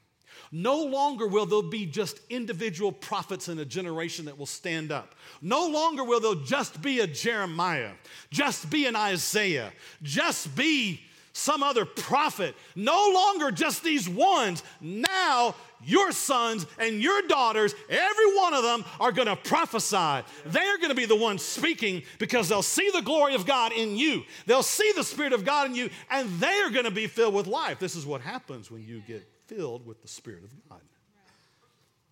[0.51, 5.14] no longer will there be just individual prophets in a generation that will stand up.
[5.41, 7.91] No longer will there just be a Jeremiah,
[8.32, 11.01] just be an Isaiah, just be
[11.34, 12.56] some other prophet.
[12.76, 14.64] No longer just these ones.
[14.82, 20.26] Now, your sons and your daughters, every one of them are going to prophesy.
[20.46, 23.96] They're going to be the ones speaking because they'll see the glory of God in
[23.96, 24.24] you.
[24.46, 27.34] They'll see the Spirit of God in you, and they are going to be filled
[27.34, 27.80] with life.
[27.80, 30.82] This is what happens when you get filled with the Spirit of God.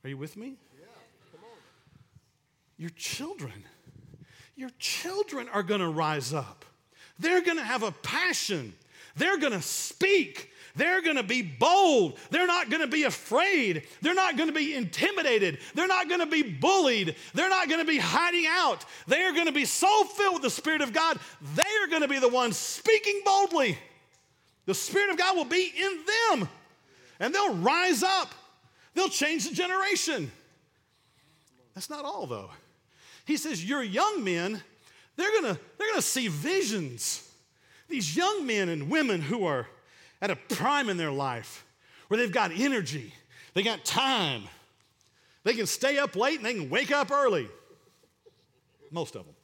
[0.04, 0.56] Are you with me?
[2.78, 3.66] Your children,
[4.56, 6.64] your children are going to rise up.
[7.20, 8.74] They're going to have a passion
[9.18, 10.52] they're going to speak.
[10.76, 12.20] They're going to be bold.
[12.30, 13.84] They're not going to be afraid.
[14.02, 15.58] They're not going to be intimidated.
[15.74, 17.16] They're not going to be bullied.
[17.34, 18.86] They're not going to be hiding out.
[19.08, 21.20] They are going to be so filled with the Spirit of God,
[21.56, 23.78] they are going to be the ones speaking boldly.
[24.66, 26.00] The Spirit of God will be in
[26.40, 26.50] them,
[27.20, 28.34] and they'll rise up.
[28.94, 30.32] They'll change the generation.
[31.74, 32.52] That's not all, though.
[33.26, 34.62] He says, Your young men,
[35.16, 37.27] they're gonna, they're gonna see visions.
[37.90, 39.68] These young men and women who are
[40.22, 41.66] at a prime in their life,
[42.08, 43.14] where they've got energy,
[43.54, 44.44] they got time,
[45.44, 47.48] they can stay up late and they can wake up early.
[48.92, 49.36] Most of them.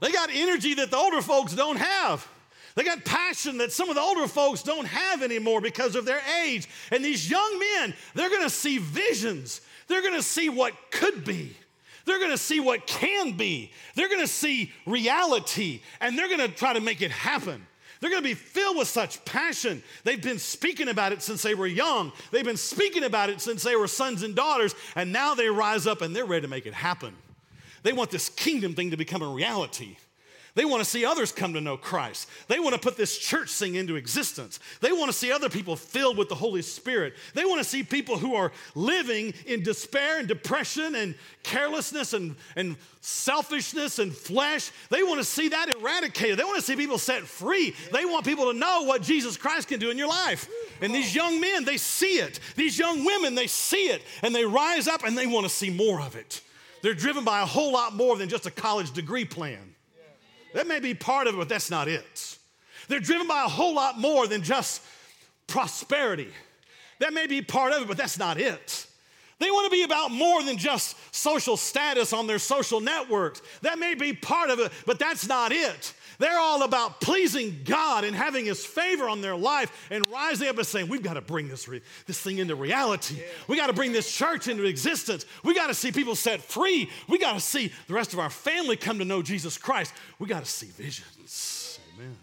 [0.00, 2.26] They got energy that the older folks don't have.
[2.74, 6.20] They got passion that some of the older folks don't have anymore because of their
[6.44, 6.68] age.
[6.90, 9.62] And these young men, they're gonna see visions.
[9.88, 11.56] They're gonna see what could be.
[12.06, 13.72] They're gonna see what can be.
[13.94, 17.66] They're gonna see reality and they're gonna try to make it happen.
[18.00, 19.82] They're going to be filled with such passion.
[20.04, 22.12] They've been speaking about it since they were young.
[22.30, 25.86] They've been speaking about it since they were sons and daughters, and now they rise
[25.86, 27.14] up and they're ready to make it happen.
[27.82, 29.96] They want this kingdom thing to become a reality.
[30.56, 32.30] They want to see others come to know Christ.
[32.48, 34.58] They want to put this church thing into existence.
[34.80, 37.12] They want to see other people filled with the Holy Spirit.
[37.34, 42.36] They want to see people who are living in despair and depression and carelessness and,
[42.56, 44.70] and selfishness and flesh.
[44.88, 46.38] They want to see that eradicated.
[46.38, 47.74] They want to see people set free.
[47.92, 50.48] They want people to know what Jesus Christ can do in your life.
[50.80, 52.40] And these young men, they see it.
[52.56, 55.68] These young women, they see it and they rise up and they want to see
[55.68, 56.40] more of it.
[56.80, 59.75] They're driven by a whole lot more than just a college degree plan.
[60.54, 62.38] That may be part of it, but that's not it.
[62.88, 64.82] They're driven by a whole lot more than just
[65.46, 66.28] prosperity.
[66.98, 68.86] That may be part of it, but that's not it.
[69.38, 73.42] They want to be about more than just social status on their social networks.
[73.60, 75.92] That may be part of it, but that's not it.
[76.18, 80.56] They're all about pleasing God and having His favor on their life and rising up
[80.56, 83.22] and saying, We've got to bring this, re- this thing into reality.
[83.48, 85.26] We got to bring this church into existence.
[85.44, 86.90] We got to see people set free.
[87.08, 89.92] We got to see the rest of our family come to know Jesus Christ.
[90.18, 91.78] We got to see visions.
[91.94, 92.16] Amen.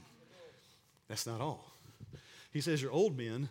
[1.07, 1.73] That's not all.
[2.51, 3.49] He says, Your old men,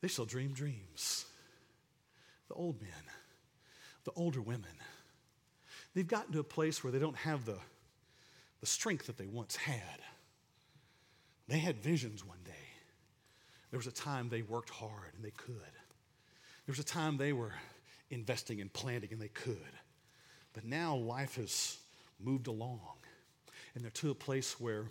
[0.00, 1.26] they shall dream dreams.
[2.48, 2.90] The old men,
[4.04, 4.64] the older women,
[5.94, 7.58] they've gotten to a place where they don't have the
[8.60, 10.00] the strength that they once had.
[11.48, 12.52] They had visions one day.
[13.70, 15.54] There was a time they worked hard and they could.
[16.66, 17.54] There was a time they were
[18.10, 19.56] investing and planting and they could.
[20.52, 21.78] But now life has
[22.18, 22.80] moved along
[23.74, 24.86] and they're to a place where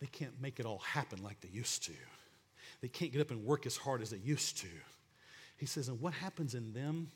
[0.00, 1.92] they can't make it all happen like they used to.
[2.80, 4.68] They can't get up and work as hard as they used to.
[5.56, 7.10] He says, and what happens in them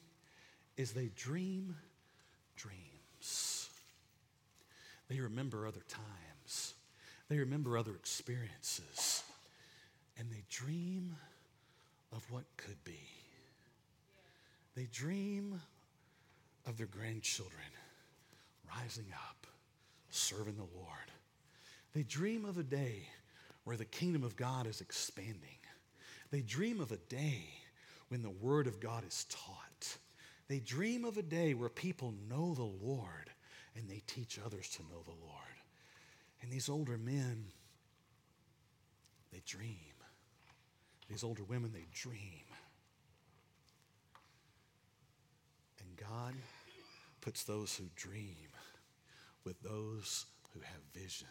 [0.76, 1.76] is they dream
[2.56, 2.87] dreams.
[5.08, 6.74] They remember other times,
[7.28, 9.22] they remember other experiences,
[10.18, 11.16] and they dream
[12.12, 13.00] of what could be.
[14.74, 15.60] They dream
[16.66, 17.58] of their grandchildren
[18.76, 19.46] rising up,
[20.10, 21.12] serving the Lord.
[21.94, 23.08] They dream of a day
[23.64, 25.58] where the kingdom of God is expanding.
[26.30, 27.44] They dream of a day
[28.08, 29.96] when the word of God is taught.
[30.48, 33.30] They dream of a day where people know the Lord
[33.76, 35.58] and they teach others to know the Lord.
[36.42, 37.46] And these older men,
[39.32, 39.76] they dream.
[41.08, 42.44] These older women, they dream.
[45.80, 46.34] And God
[47.20, 48.48] puts those who dream
[49.44, 51.28] with those who have vision.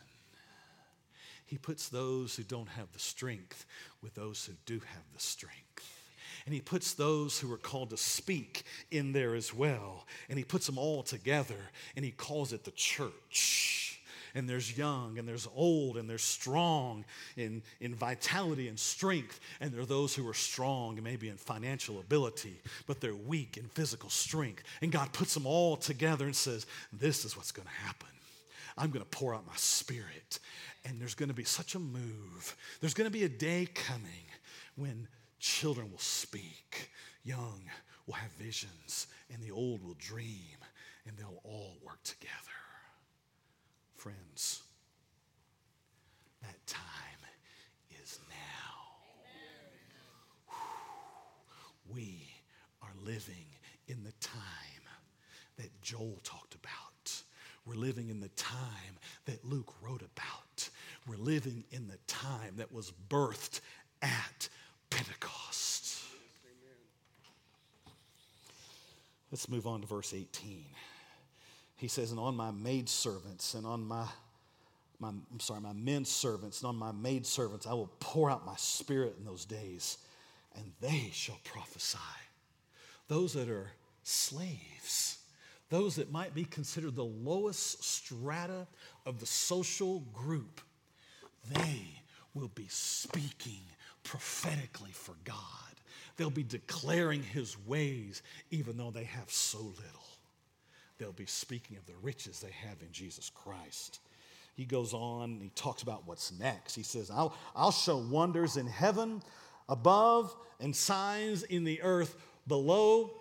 [1.45, 3.65] He puts those who don't have the strength
[4.01, 5.96] with those who do have the strength.
[6.47, 10.07] And he puts those who are called to speak in there as well.
[10.29, 11.57] And he puts them all together
[11.97, 13.99] and he calls it the church.
[14.33, 17.03] And there's young and there's old and there's strong
[17.35, 19.41] in, in vitality and strength.
[19.59, 23.65] And there are those who are strong, maybe in financial ability, but they're weak in
[23.65, 24.63] physical strength.
[24.81, 28.07] And God puts them all together and says, This is what's going to happen.
[28.77, 30.39] I'm going to pour out my spirit.
[30.85, 32.55] And there's going to be such a move.
[32.79, 34.23] There's going to be a day coming
[34.77, 35.09] when
[35.39, 36.89] Children will speak,
[37.23, 37.61] young
[38.05, 40.57] will have visions, and the old will dream,
[41.05, 42.33] and they'll all work together.
[43.95, 44.63] Friends,
[46.41, 46.81] that time
[48.03, 48.35] is now.
[51.93, 52.27] We
[52.81, 53.45] are living
[53.87, 54.37] in the time
[55.57, 57.23] that Joel talked about.
[57.65, 60.69] We're living in the time that Luke wrote about.
[61.07, 63.61] We're living in the time that was birthed
[64.01, 64.49] at
[64.89, 65.95] Pentecost.
[69.31, 70.65] Let's move on to verse 18.
[71.75, 74.05] He says, And on my maidservants and on my
[74.99, 78.45] my, I'm sorry, my men servants and on my maid servants, I will pour out
[78.45, 79.97] my spirit in those days,
[80.55, 81.97] and they shall prophesy.
[83.07, 83.71] Those that are
[84.03, 85.19] slaves,
[85.69, 88.67] those that might be considered the lowest strata
[89.05, 90.61] of the social group,
[91.53, 92.01] they
[92.33, 93.61] will be speaking
[94.07, 95.37] prophetically for God.
[96.15, 100.07] They'll be declaring his ways, even though they have so little.
[100.97, 103.99] They'll be speaking of the riches they have in Jesus Christ.
[104.55, 106.73] He goes on and he talks about what's next.
[106.73, 109.21] He says, I'll, I'll show wonders in heaven
[109.69, 112.15] above and signs in the earth
[112.47, 113.11] below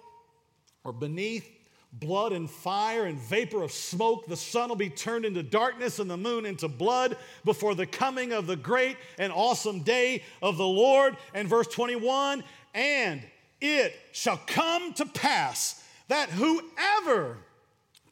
[0.85, 1.51] or beneath
[1.93, 4.27] blood and fire and vapor of smoke.
[4.27, 8.33] The sun will be turned into darkness and the moon into blood before the coming
[8.33, 11.17] of the great and awesome day of the Lord.
[11.35, 13.23] And verse 21 and
[13.61, 17.39] it shall come to pass that whoever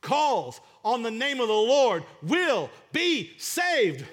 [0.00, 4.04] calls on the name of the Lord will be saved.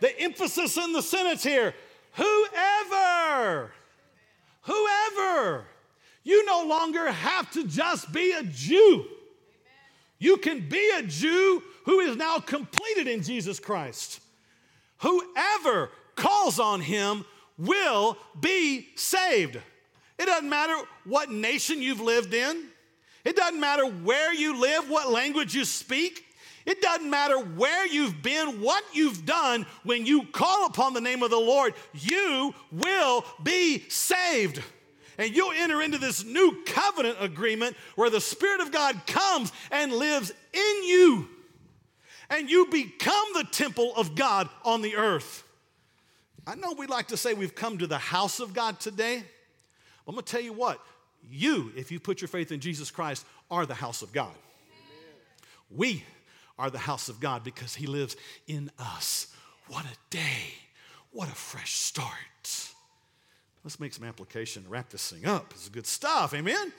[0.00, 1.74] The emphasis in the sentence here
[2.14, 3.72] whoever,
[4.62, 5.64] whoever
[6.22, 9.06] you no longer have to just be a Jew.
[10.18, 14.20] You can be a Jew who is now completed in Jesus Christ.
[14.98, 17.24] Whoever calls on him
[17.56, 19.58] will be saved.
[20.18, 22.66] It doesn't matter what nation you've lived in,
[23.24, 26.26] it doesn't matter where you live, what language you speak.
[26.66, 31.22] It doesn't matter where you've been, what you've done, when you call upon the name
[31.22, 34.62] of the Lord, you will be saved
[35.20, 39.92] and you'll enter into this new covenant agreement where the Spirit of God comes and
[39.92, 41.28] lives in you.
[42.30, 45.44] And you become the temple of God on the earth.
[46.46, 49.22] I know we like to say we've come to the house of God today.
[50.08, 50.80] I'm gonna tell you what,
[51.28, 54.32] you, if you put your faith in Jesus Christ, are the house of God.
[54.32, 55.14] Amen.
[55.68, 56.02] We
[56.58, 58.16] are the house of God because He lives
[58.46, 59.26] in us.
[59.68, 60.54] What a day!
[61.12, 62.29] What a fresh start.
[63.64, 64.64] Let's make some application.
[64.68, 65.52] Wrap this thing up.
[65.54, 66.34] It's good stuff.
[66.34, 66.72] Amen?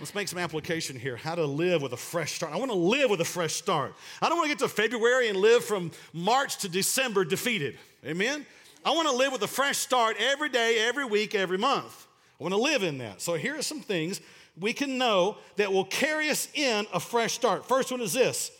[0.00, 1.16] Let's make some application here.
[1.16, 2.52] How to live with a fresh start.
[2.52, 3.94] I want to live with a fresh start.
[4.20, 7.78] I don't want to get to February and live from March to December defeated.
[8.04, 8.46] Amen?
[8.84, 12.06] I want to live with a fresh start every day, every week, every month.
[12.40, 13.20] I want to live in that.
[13.20, 14.20] So here are some things
[14.58, 17.66] we can know that will carry us in a fresh start.
[17.66, 18.50] First one is this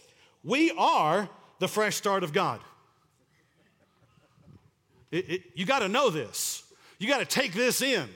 [0.44, 2.60] we are the fresh start of God.
[5.10, 6.61] It, it, you got to know this.
[7.02, 8.08] You got to take this in.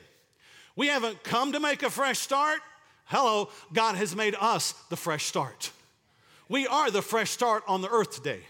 [0.77, 2.61] We haven't come to make a fresh start.
[3.07, 5.73] Hello, God has made us the fresh start.
[6.49, 8.43] We are the fresh start on the earth today.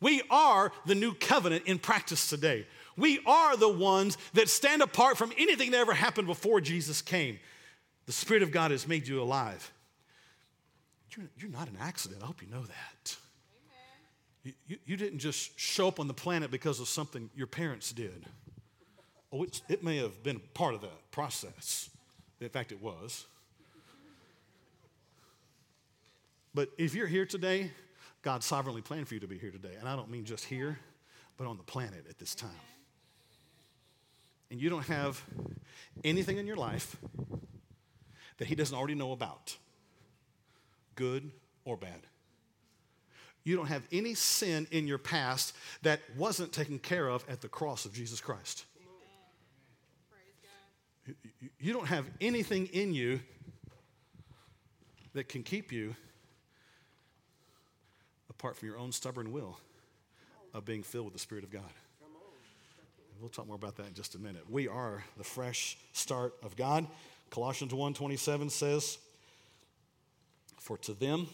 [0.00, 2.66] We are the new covenant in practice today.
[2.96, 7.38] We are the ones that stand apart from anything that ever happened before Jesus came.
[8.06, 9.70] The Spirit of God has made you alive.
[11.14, 12.22] You're, you're not an accident.
[12.22, 13.16] I hope you know that.
[14.44, 17.92] You, you, you didn't just show up on the planet because of something your parents
[17.92, 18.24] did.
[19.32, 21.90] Oh, it may have been part of that process.
[22.40, 23.26] In fact, it was.
[26.54, 27.70] But if you're here today,
[28.22, 29.74] God sovereignly planned for you to be here today.
[29.78, 30.78] And I don't mean just here,
[31.36, 32.50] but on the planet at this time.
[34.50, 35.22] And you don't have
[36.04, 36.96] anything in your life
[38.38, 39.56] that He doesn't already know about,
[40.94, 41.30] good
[41.64, 42.00] or bad.
[43.44, 47.48] You don't have any sin in your past that wasn't taken care of at the
[47.48, 48.64] cross of Jesus Christ.
[51.58, 53.20] You don't have anything in you
[55.14, 55.96] that can keep you
[58.30, 59.58] apart from your own stubborn will
[60.54, 61.72] of being filled with the Spirit of God.
[63.20, 64.48] We'll talk more about that in just a minute.
[64.48, 66.86] We are the fresh start of God.
[67.30, 68.98] Colossians 1:27 says,
[70.60, 71.28] "For to them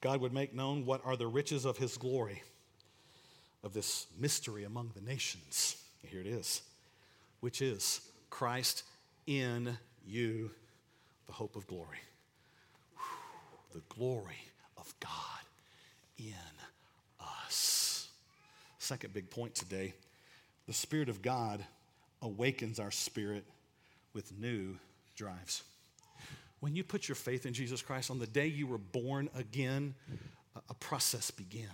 [0.00, 2.42] God would make known what are the riches of his glory,
[3.62, 6.62] of this mystery among the nations." Here it is,
[7.38, 8.00] which is
[8.30, 8.82] Christ
[9.28, 9.76] in
[10.06, 10.50] you
[11.26, 11.98] the hope of glory.
[12.96, 14.38] Whew, the glory
[14.78, 15.10] of God
[16.16, 16.32] in
[17.20, 18.08] us.
[18.78, 19.92] Second big point today
[20.66, 21.64] the Spirit of God
[22.22, 23.44] awakens our spirit
[24.14, 24.76] with new
[25.14, 25.62] drives.
[26.60, 29.94] When you put your faith in Jesus Christ, on the day you were born again,
[30.68, 31.70] a process began.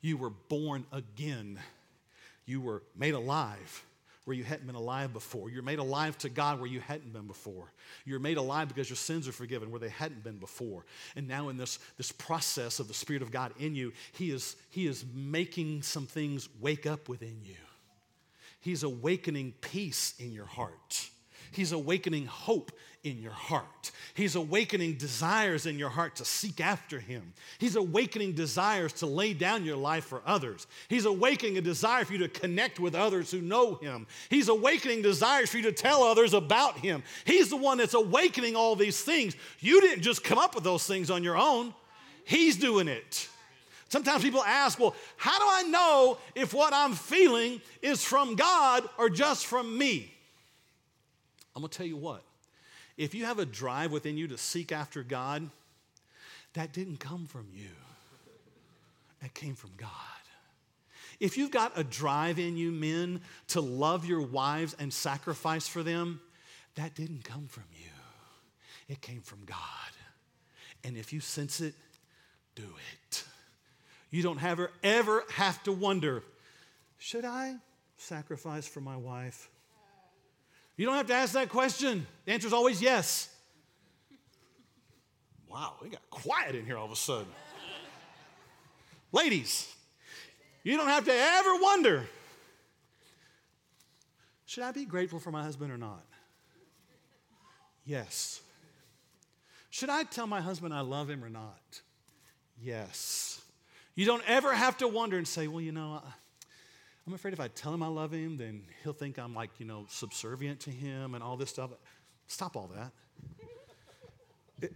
[0.00, 1.58] You were born again.
[2.46, 3.84] You were made alive
[4.28, 5.48] where you hadn't been alive before.
[5.48, 7.72] You're made alive to God where you hadn't been before.
[8.04, 10.84] You're made alive because your sins are forgiven where they hadn't been before.
[11.16, 14.56] And now in this, this process of the Spirit of God in you, he is,
[14.68, 17.56] he is making some things wake up within you.
[18.60, 21.08] He's awakening peace in your heart.
[21.50, 22.72] He's awakening hope
[23.04, 23.92] in your heart.
[24.14, 27.32] He's awakening desires in your heart to seek after Him.
[27.58, 30.66] He's awakening desires to lay down your life for others.
[30.88, 34.06] He's awakening a desire for you to connect with others who know Him.
[34.28, 37.02] He's awakening desires for you to tell others about Him.
[37.24, 39.36] He's the one that's awakening all these things.
[39.60, 41.74] You didn't just come up with those things on your own,
[42.24, 43.28] He's doing it.
[43.88, 48.86] Sometimes people ask, well, how do I know if what I'm feeling is from God
[48.98, 50.12] or just from me?
[51.58, 52.22] I'm gonna tell you what,
[52.96, 55.50] if you have a drive within you to seek after God,
[56.54, 57.70] that didn't come from you,
[59.20, 59.90] that came from God.
[61.18, 65.82] If you've got a drive in you, men, to love your wives and sacrifice for
[65.82, 66.20] them,
[66.76, 67.90] that didn't come from you,
[68.88, 69.58] it came from God.
[70.84, 71.74] And if you sense it,
[72.54, 73.24] do it.
[74.12, 76.22] You don't ever, ever have to wonder,
[76.98, 77.56] should I
[77.96, 79.50] sacrifice for my wife?
[80.78, 82.06] You don't have to ask that question.
[82.24, 83.28] The answer is always yes.
[85.50, 87.26] Wow, we got quiet in here all of a sudden.
[89.10, 89.74] Ladies,
[90.62, 92.06] you don't have to ever wonder
[94.46, 96.02] should I be grateful for my husband or not?
[97.84, 98.40] Yes.
[99.68, 101.80] Should I tell my husband I love him or not?
[102.62, 103.42] Yes.
[103.94, 106.02] You don't ever have to wonder and say, well, you know,
[107.08, 109.64] I'm afraid if I tell him I love him, then he'll think I'm like, you
[109.64, 111.70] know, subservient to him and all this stuff.
[112.26, 112.70] Stop all
[114.60, 114.70] that.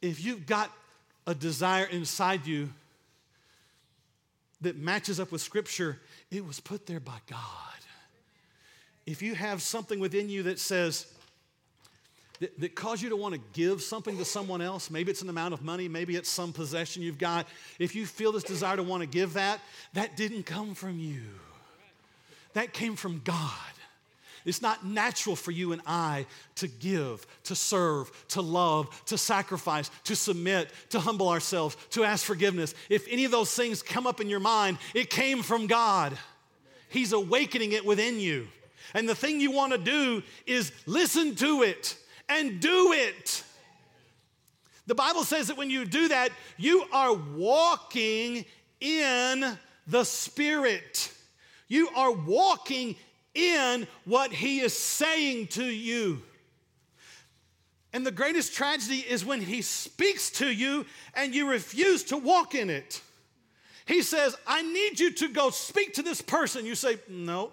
[0.00, 0.70] If you've got
[1.26, 2.68] a desire inside you
[4.60, 5.98] that matches up with Scripture,
[6.30, 7.40] it was put there by God.
[9.04, 11.12] If you have something within you that says,
[12.38, 15.30] that, that cause you to want to give something to someone else, maybe it's an
[15.30, 17.48] amount of money, maybe it's some possession you've got,
[17.80, 19.60] if you feel this desire to want to give that,
[19.94, 21.22] that didn't come from you.
[22.56, 23.52] That came from God.
[24.46, 29.90] It's not natural for you and I to give, to serve, to love, to sacrifice,
[30.04, 32.74] to submit, to humble ourselves, to ask forgiveness.
[32.88, 36.16] If any of those things come up in your mind, it came from God.
[36.88, 38.48] He's awakening it within you.
[38.94, 41.94] And the thing you want to do is listen to it
[42.26, 43.44] and do it.
[44.86, 48.46] The Bible says that when you do that, you are walking
[48.80, 51.12] in the Spirit.
[51.68, 52.96] You are walking
[53.34, 56.22] in what He is saying to you.
[57.92, 62.54] And the greatest tragedy is when He speaks to you and you refuse to walk
[62.54, 63.00] in it.
[63.86, 66.66] He says, I need you to go speak to this person.
[66.66, 67.52] You say, No.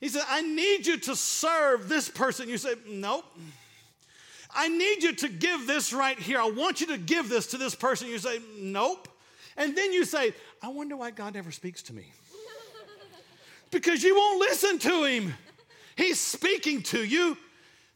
[0.00, 2.48] He said, I need you to serve this person.
[2.48, 3.24] You say, Nope.
[4.54, 6.38] I need you to give this right here.
[6.40, 8.08] I want you to give this to this person.
[8.08, 9.08] You say, Nope.
[9.56, 12.12] And then you say, I wonder why God never speaks to me.
[13.70, 15.34] because you won't listen to Him.
[15.96, 17.36] He's speaking to you.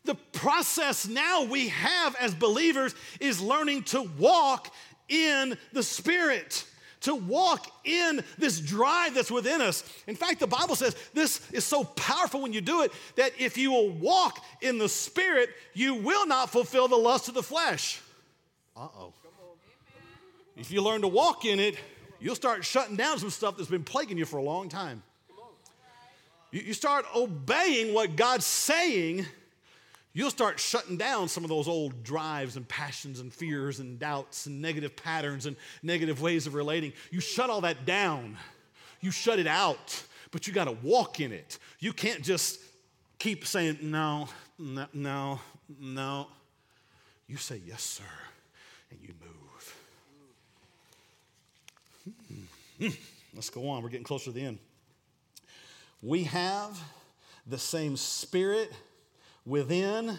[0.04, 4.72] The process now we have as believers is learning to walk
[5.11, 6.64] in the Spirit,
[7.00, 9.84] to walk in this drive that's within us.
[10.06, 13.58] In fact, the Bible says this is so powerful when you do it that if
[13.58, 18.00] you will walk in the Spirit, you will not fulfill the lust of the flesh.
[18.74, 19.12] Uh oh.
[20.61, 21.76] If you learn to walk in it,
[22.20, 25.02] you'll start shutting down some stuff that's been plaguing you for a long time.
[26.52, 29.24] You, start obeying what God's saying,
[30.12, 34.46] you'll start shutting down some of those old drives and passions and fears and doubts
[34.46, 36.92] and negative patterns and negative ways of relating.
[37.11, 38.36] You shut all that down,
[39.00, 41.58] you shut it out, but you got to walk in it.
[41.78, 42.61] You can't just
[43.18, 45.40] keep saying, no, no,
[45.80, 46.26] no.
[47.28, 48.04] You say, yes, sir,
[48.90, 49.49] and you move.
[52.80, 52.88] Hmm,
[53.34, 53.82] let's go on.
[53.82, 54.58] We're getting closer to the end.
[56.02, 56.80] We have
[57.46, 58.72] the same spirit
[59.44, 60.16] within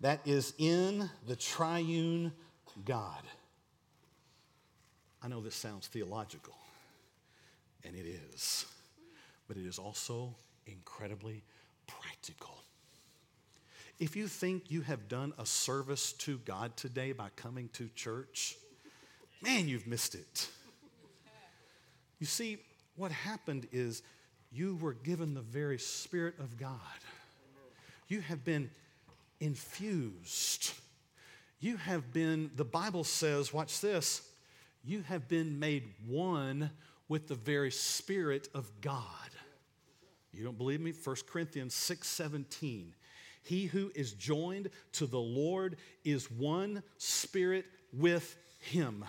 [0.00, 2.32] that is in the triune
[2.86, 3.22] God.
[5.22, 6.54] I know this sounds theological,
[7.84, 8.64] and it is,
[9.46, 10.34] but it is also
[10.66, 11.42] incredibly
[11.86, 12.56] practical.
[13.98, 18.56] If you think you have done a service to God today by coming to church,
[19.42, 20.48] man, you've missed it.
[22.18, 22.58] You see,
[22.96, 24.02] what happened is
[24.50, 26.78] you were given the very Spirit of God.
[28.08, 28.70] You have been
[29.40, 30.72] infused.
[31.60, 34.22] You have been, the Bible says, watch this,
[34.84, 36.70] you have been made one
[37.08, 39.02] with the very Spirit of God.
[40.32, 40.92] You don't believe me?
[40.92, 42.94] 1 Corinthians 6 17.
[43.42, 49.04] He who is joined to the Lord is one spirit with him.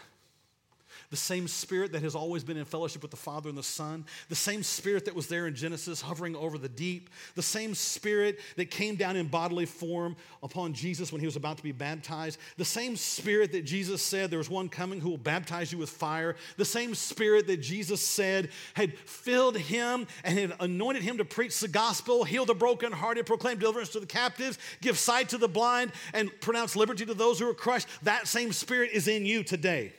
[1.10, 4.06] The same spirit that has always been in fellowship with the Father and the Son,
[4.30, 8.40] the same spirit that was there in Genesis hovering over the deep, the same spirit
[8.58, 12.40] that came down in bodily form upon Jesus when he was about to be baptized,
[12.58, 15.90] the same spirit that Jesus said there was one coming who will baptize you with
[15.90, 21.26] fire, the same spirit that Jesus said had filled him and had anointed him to
[21.26, 25.48] preach the gospel, heal the brokenhearted, proclaim deliverance to the captives, give sight to the
[25.48, 27.88] blind, and pronounce liberty to those who are crushed.
[28.04, 29.94] That same spirit is in you today.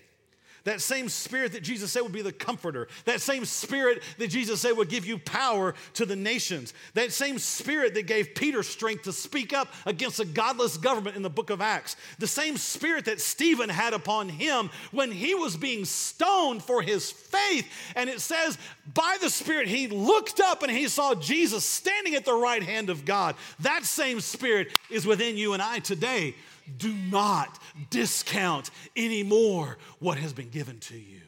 [0.64, 2.88] That same spirit that Jesus said would be the comforter.
[3.04, 6.74] That same spirit that Jesus said would give you power to the nations.
[6.94, 11.22] That same spirit that gave Peter strength to speak up against a godless government in
[11.22, 11.96] the book of Acts.
[12.18, 17.10] The same spirit that Stephen had upon him when he was being stoned for his
[17.10, 17.66] faith.
[17.96, 18.58] And it says,
[18.92, 22.90] by the spirit, he looked up and he saw Jesus standing at the right hand
[22.90, 23.36] of God.
[23.60, 26.34] That same spirit is within you and I today
[26.78, 27.58] do not
[27.90, 31.20] discount anymore what has been given to you.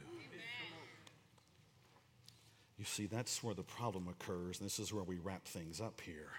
[2.79, 6.01] You see, that's where the problem occurs, and this is where we wrap things up
[6.01, 6.31] here.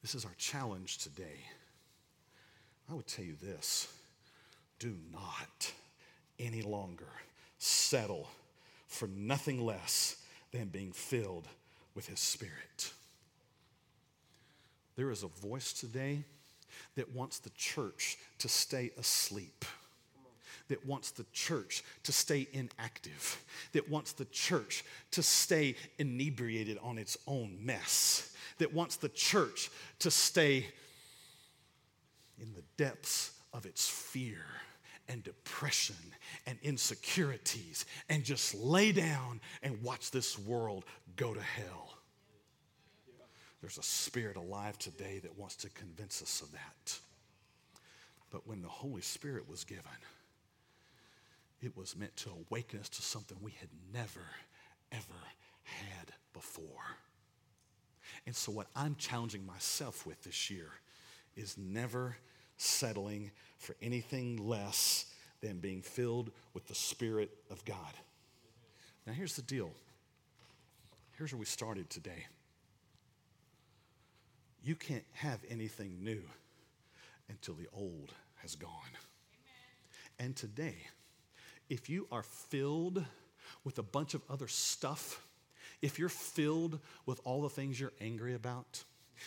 [0.00, 1.44] This is our challenge today.
[2.90, 3.88] I would tell you this
[4.78, 5.72] do not
[6.38, 7.12] any longer
[7.58, 8.28] settle
[8.88, 10.16] for nothing less
[10.52, 11.46] than being filled
[11.94, 12.92] with His Spirit.
[14.96, 16.24] There is a voice today
[16.96, 19.64] that wants the church to stay asleep,
[20.68, 26.98] that wants the church to stay inactive, that wants the church to stay inebriated on
[26.98, 30.66] its own mess, that wants the church to stay
[32.40, 34.44] in the depths of its fear
[35.08, 35.96] and depression
[36.46, 40.84] and insecurities and just lay down and watch this world
[41.16, 41.99] go to hell.
[43.60, 46.98] There's a spirit alive today that wants to convince us of that.
[48.30, 49.84] But when the Holy Spirit was given,
[51.60, 54.24] it was meant to awaken us to something we had never,
[54.92, 55.20] ever
[55.64, 56.96] had before.
[58.26, 60.70] And so, what I'm challenging myself with this year
[61.36, 62.16] is never
[62.56, 65.06] settling for anything less
[65.40, 67.94] than being filled with the Spirit of God.
[69.06, 69.70] Now, here's the deal.
[71.16, 72.26] Here's where we started today
[74.62, 76.22] you can't have anything new
[77.28, 78.70] until the old has gone.
[78.92, 80.18] Amen.
[80.18, 80.76] And today,
[81.68, 83.04] if you are filled
[83.64, 85.24] with a bunch of other stuff,
[85.82, 88.84] if you're filled with all the things you're angry about,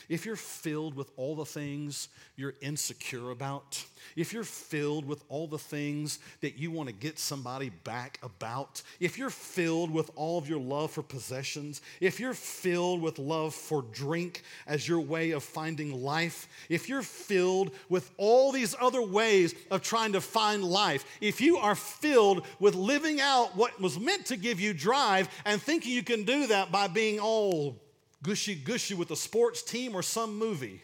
[0.09, 3.83] if you're filled with all the things you're insecure about,
[4.15, 8.81] if you're filled with all the things that you want to get somebody back about,
[8.99, 13.53] if you're filled with all of your love for possessions, if you're filled with love
[13.53, 19.01] for drink as your way of finding life, if you're filled with all these other
[19.01, 23.99] ways of trying to find life, if you are filled with living out what was
[23.99, 27.82] meant to give you drive and thinking you can do that by being all
[28.23, 30.81] gushy gushy with a sports team or some movie.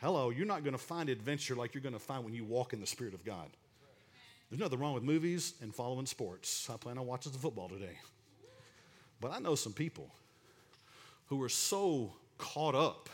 [0.00, 2.72] Hello, you're not going to find adventure like you're going to find when you walk
[2.72, 3.48] in the Spirit of God.
[4.48, 6.68] There's nothing wrong with movies and following sports.
[6.72, 7.98] I plan on watching the football today.
[9.20, 10.10] But I know some people
[11.26, 13.10] who are so caught up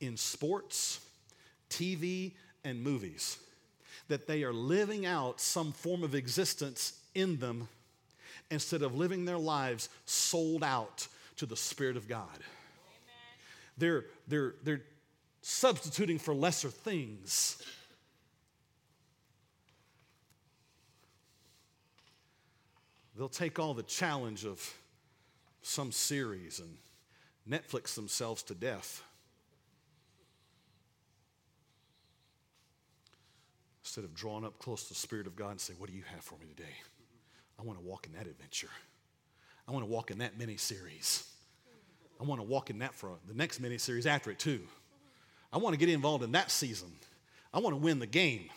[0.00, 1.00] in sports,
[1.68, 2.32] TV,
[2.64, 3.38] and movies
[4.08, 7.68] that they are living out some form of existence in them
[8.50, 12.26] instead of living their lives sold out to the Spirit of God.
[13.78, 14.82] They're, they're, they're
[15.40, 17.62] substituting for lesser things.
[23.16, 24.74] They'll take all the challenge of
[25.62, 26.76] some series and
[27.48, 29.02] Netflix themselves to death.
[33.82, 36.04] Instead of drawing up close to the Spirit of God and say, What do you
[36.14, 36.74] have for me today?
[37.58, 38.70] I want to walk in that adventure.
[39.66, 41.28] I want to walk in that mini series.
[42.20, 44.60] I want to walk in that for the next mini series after it, too.
[45.52, 46.92] I want to get involved in that season.
[47.52, 48.48] I want to win the game.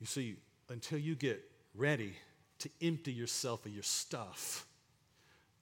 [0.00, 0.36] You see,
[0.68, 1.42] until you get
[1.74, 2.14] ready
[2.60, 4.66] to empty yourself of your stuff,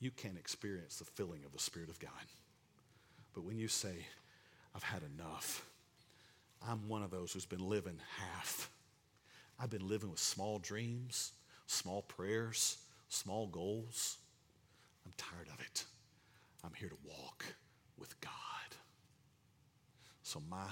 [0.01, 2.11] you can't experience the filling of the Spirit of God.
[3.34, 3.95] But when you say,
[4.74, 5.64] I've had enough,
[6.66, 8.70] I'm one of those who's been living half.
[9.59, 11.32] I've been living with small dreams,
[11.66, 12.78] small prayers,
[13.09, 14.18] small goals.
[15.04, 15.84] I'm tired of it.
[16.64, 17.44] I'm here to walk
[17.98, 18.32] with God.
[20.22, 20.66] So, my,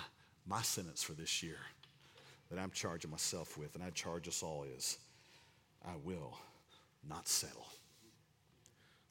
[0.47, 1.59] my sentence for this year
[2.51, 4.99] that I'm charging myself with, and I charge us all, is
[5.87, 6.37] I will
[7.09, 7.67] not settle.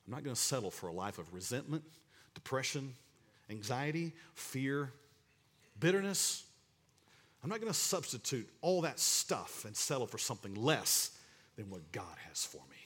[0.05, 1.83] I'm not going to settle for a life of resentment,
[2.33, 2.93] depression,
[3.49, 4.91] anxiety, fear,
[5.79, 6.43] bitterness.
[7.43, 11.11] I'm not going to substitute all that stuff and settle for something less
[11.55, 12.82] than what God has for me.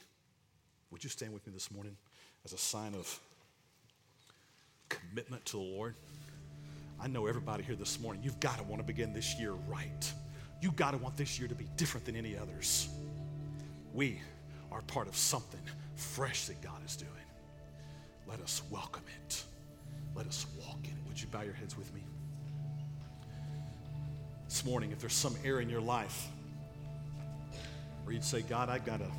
[0.91, 1.97] Would you stand with me this morning
[2.45, 3.19] as a sign of
[4.89, 5.95] commitment to the Lord?
[6.99, 10.13] I know everybody here this morning, you've got to want to begin this year right.
[10.61, 12.87] You've got to want this year to be different than any others.
[13.93, 14.19] We
[14.71, 15.61] are part of something
[15.95, 17.11] fresh that God is doing.
[18.27, 19.43] Let us welcome it.
[20.15, 21.07] Let us walk in it.
[21.07, 22.01] Would you bow your heads with me?
[24.47, 26.27] This morning, if there's some area in your life
[28.03, 29.11] where you'd say, God, I've got to,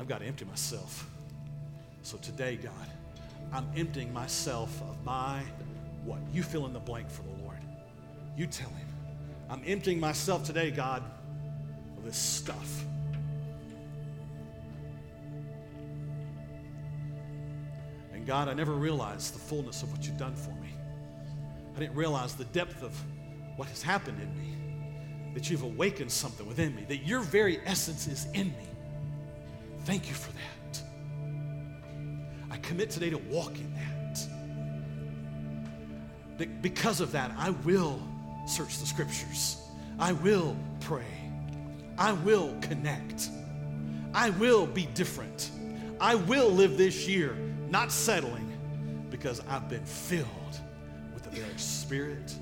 [0.00, 1.06] I've got to empty myself.
[2.02, 2.72] So today, God,
[3.52, 5.42] I'm emptying myself of my
[6.06, 6.18] what?
[6.32, 7.58] You fill in the blank for the Lord.
[8.34, 8.86] You tell him,
[9.50, 11.02] I'm emptying myself today, God,
[11.98, 12.82] of this stuff.
[18.14, 20.70] And God, I never realized the fullness of what you've done for me.
[21.76, 22.98] I didn't realize the depth of
[23.56, 28.06] what has happened in me, that you've awakened something within me, that your very essence
[28.06, 28.69] is in me.
[29.84, 30.82] Thank you for that.
[32.50, 34.26] I commit today to walk in that.
[36.62, 38.02] Because of that, I will
[38.46, 39.56] search the scriptures.
[39.98, 41.04] I will pray.
[41.98, 43.28] I will connect.
[44.14, 45.50] I will be different.
[46.00, 47.36] I will live this year
[47.68, 48.50] not settling
[49.10, 50.26] because I've been filled
[51.12, 52.34] with the very Spirit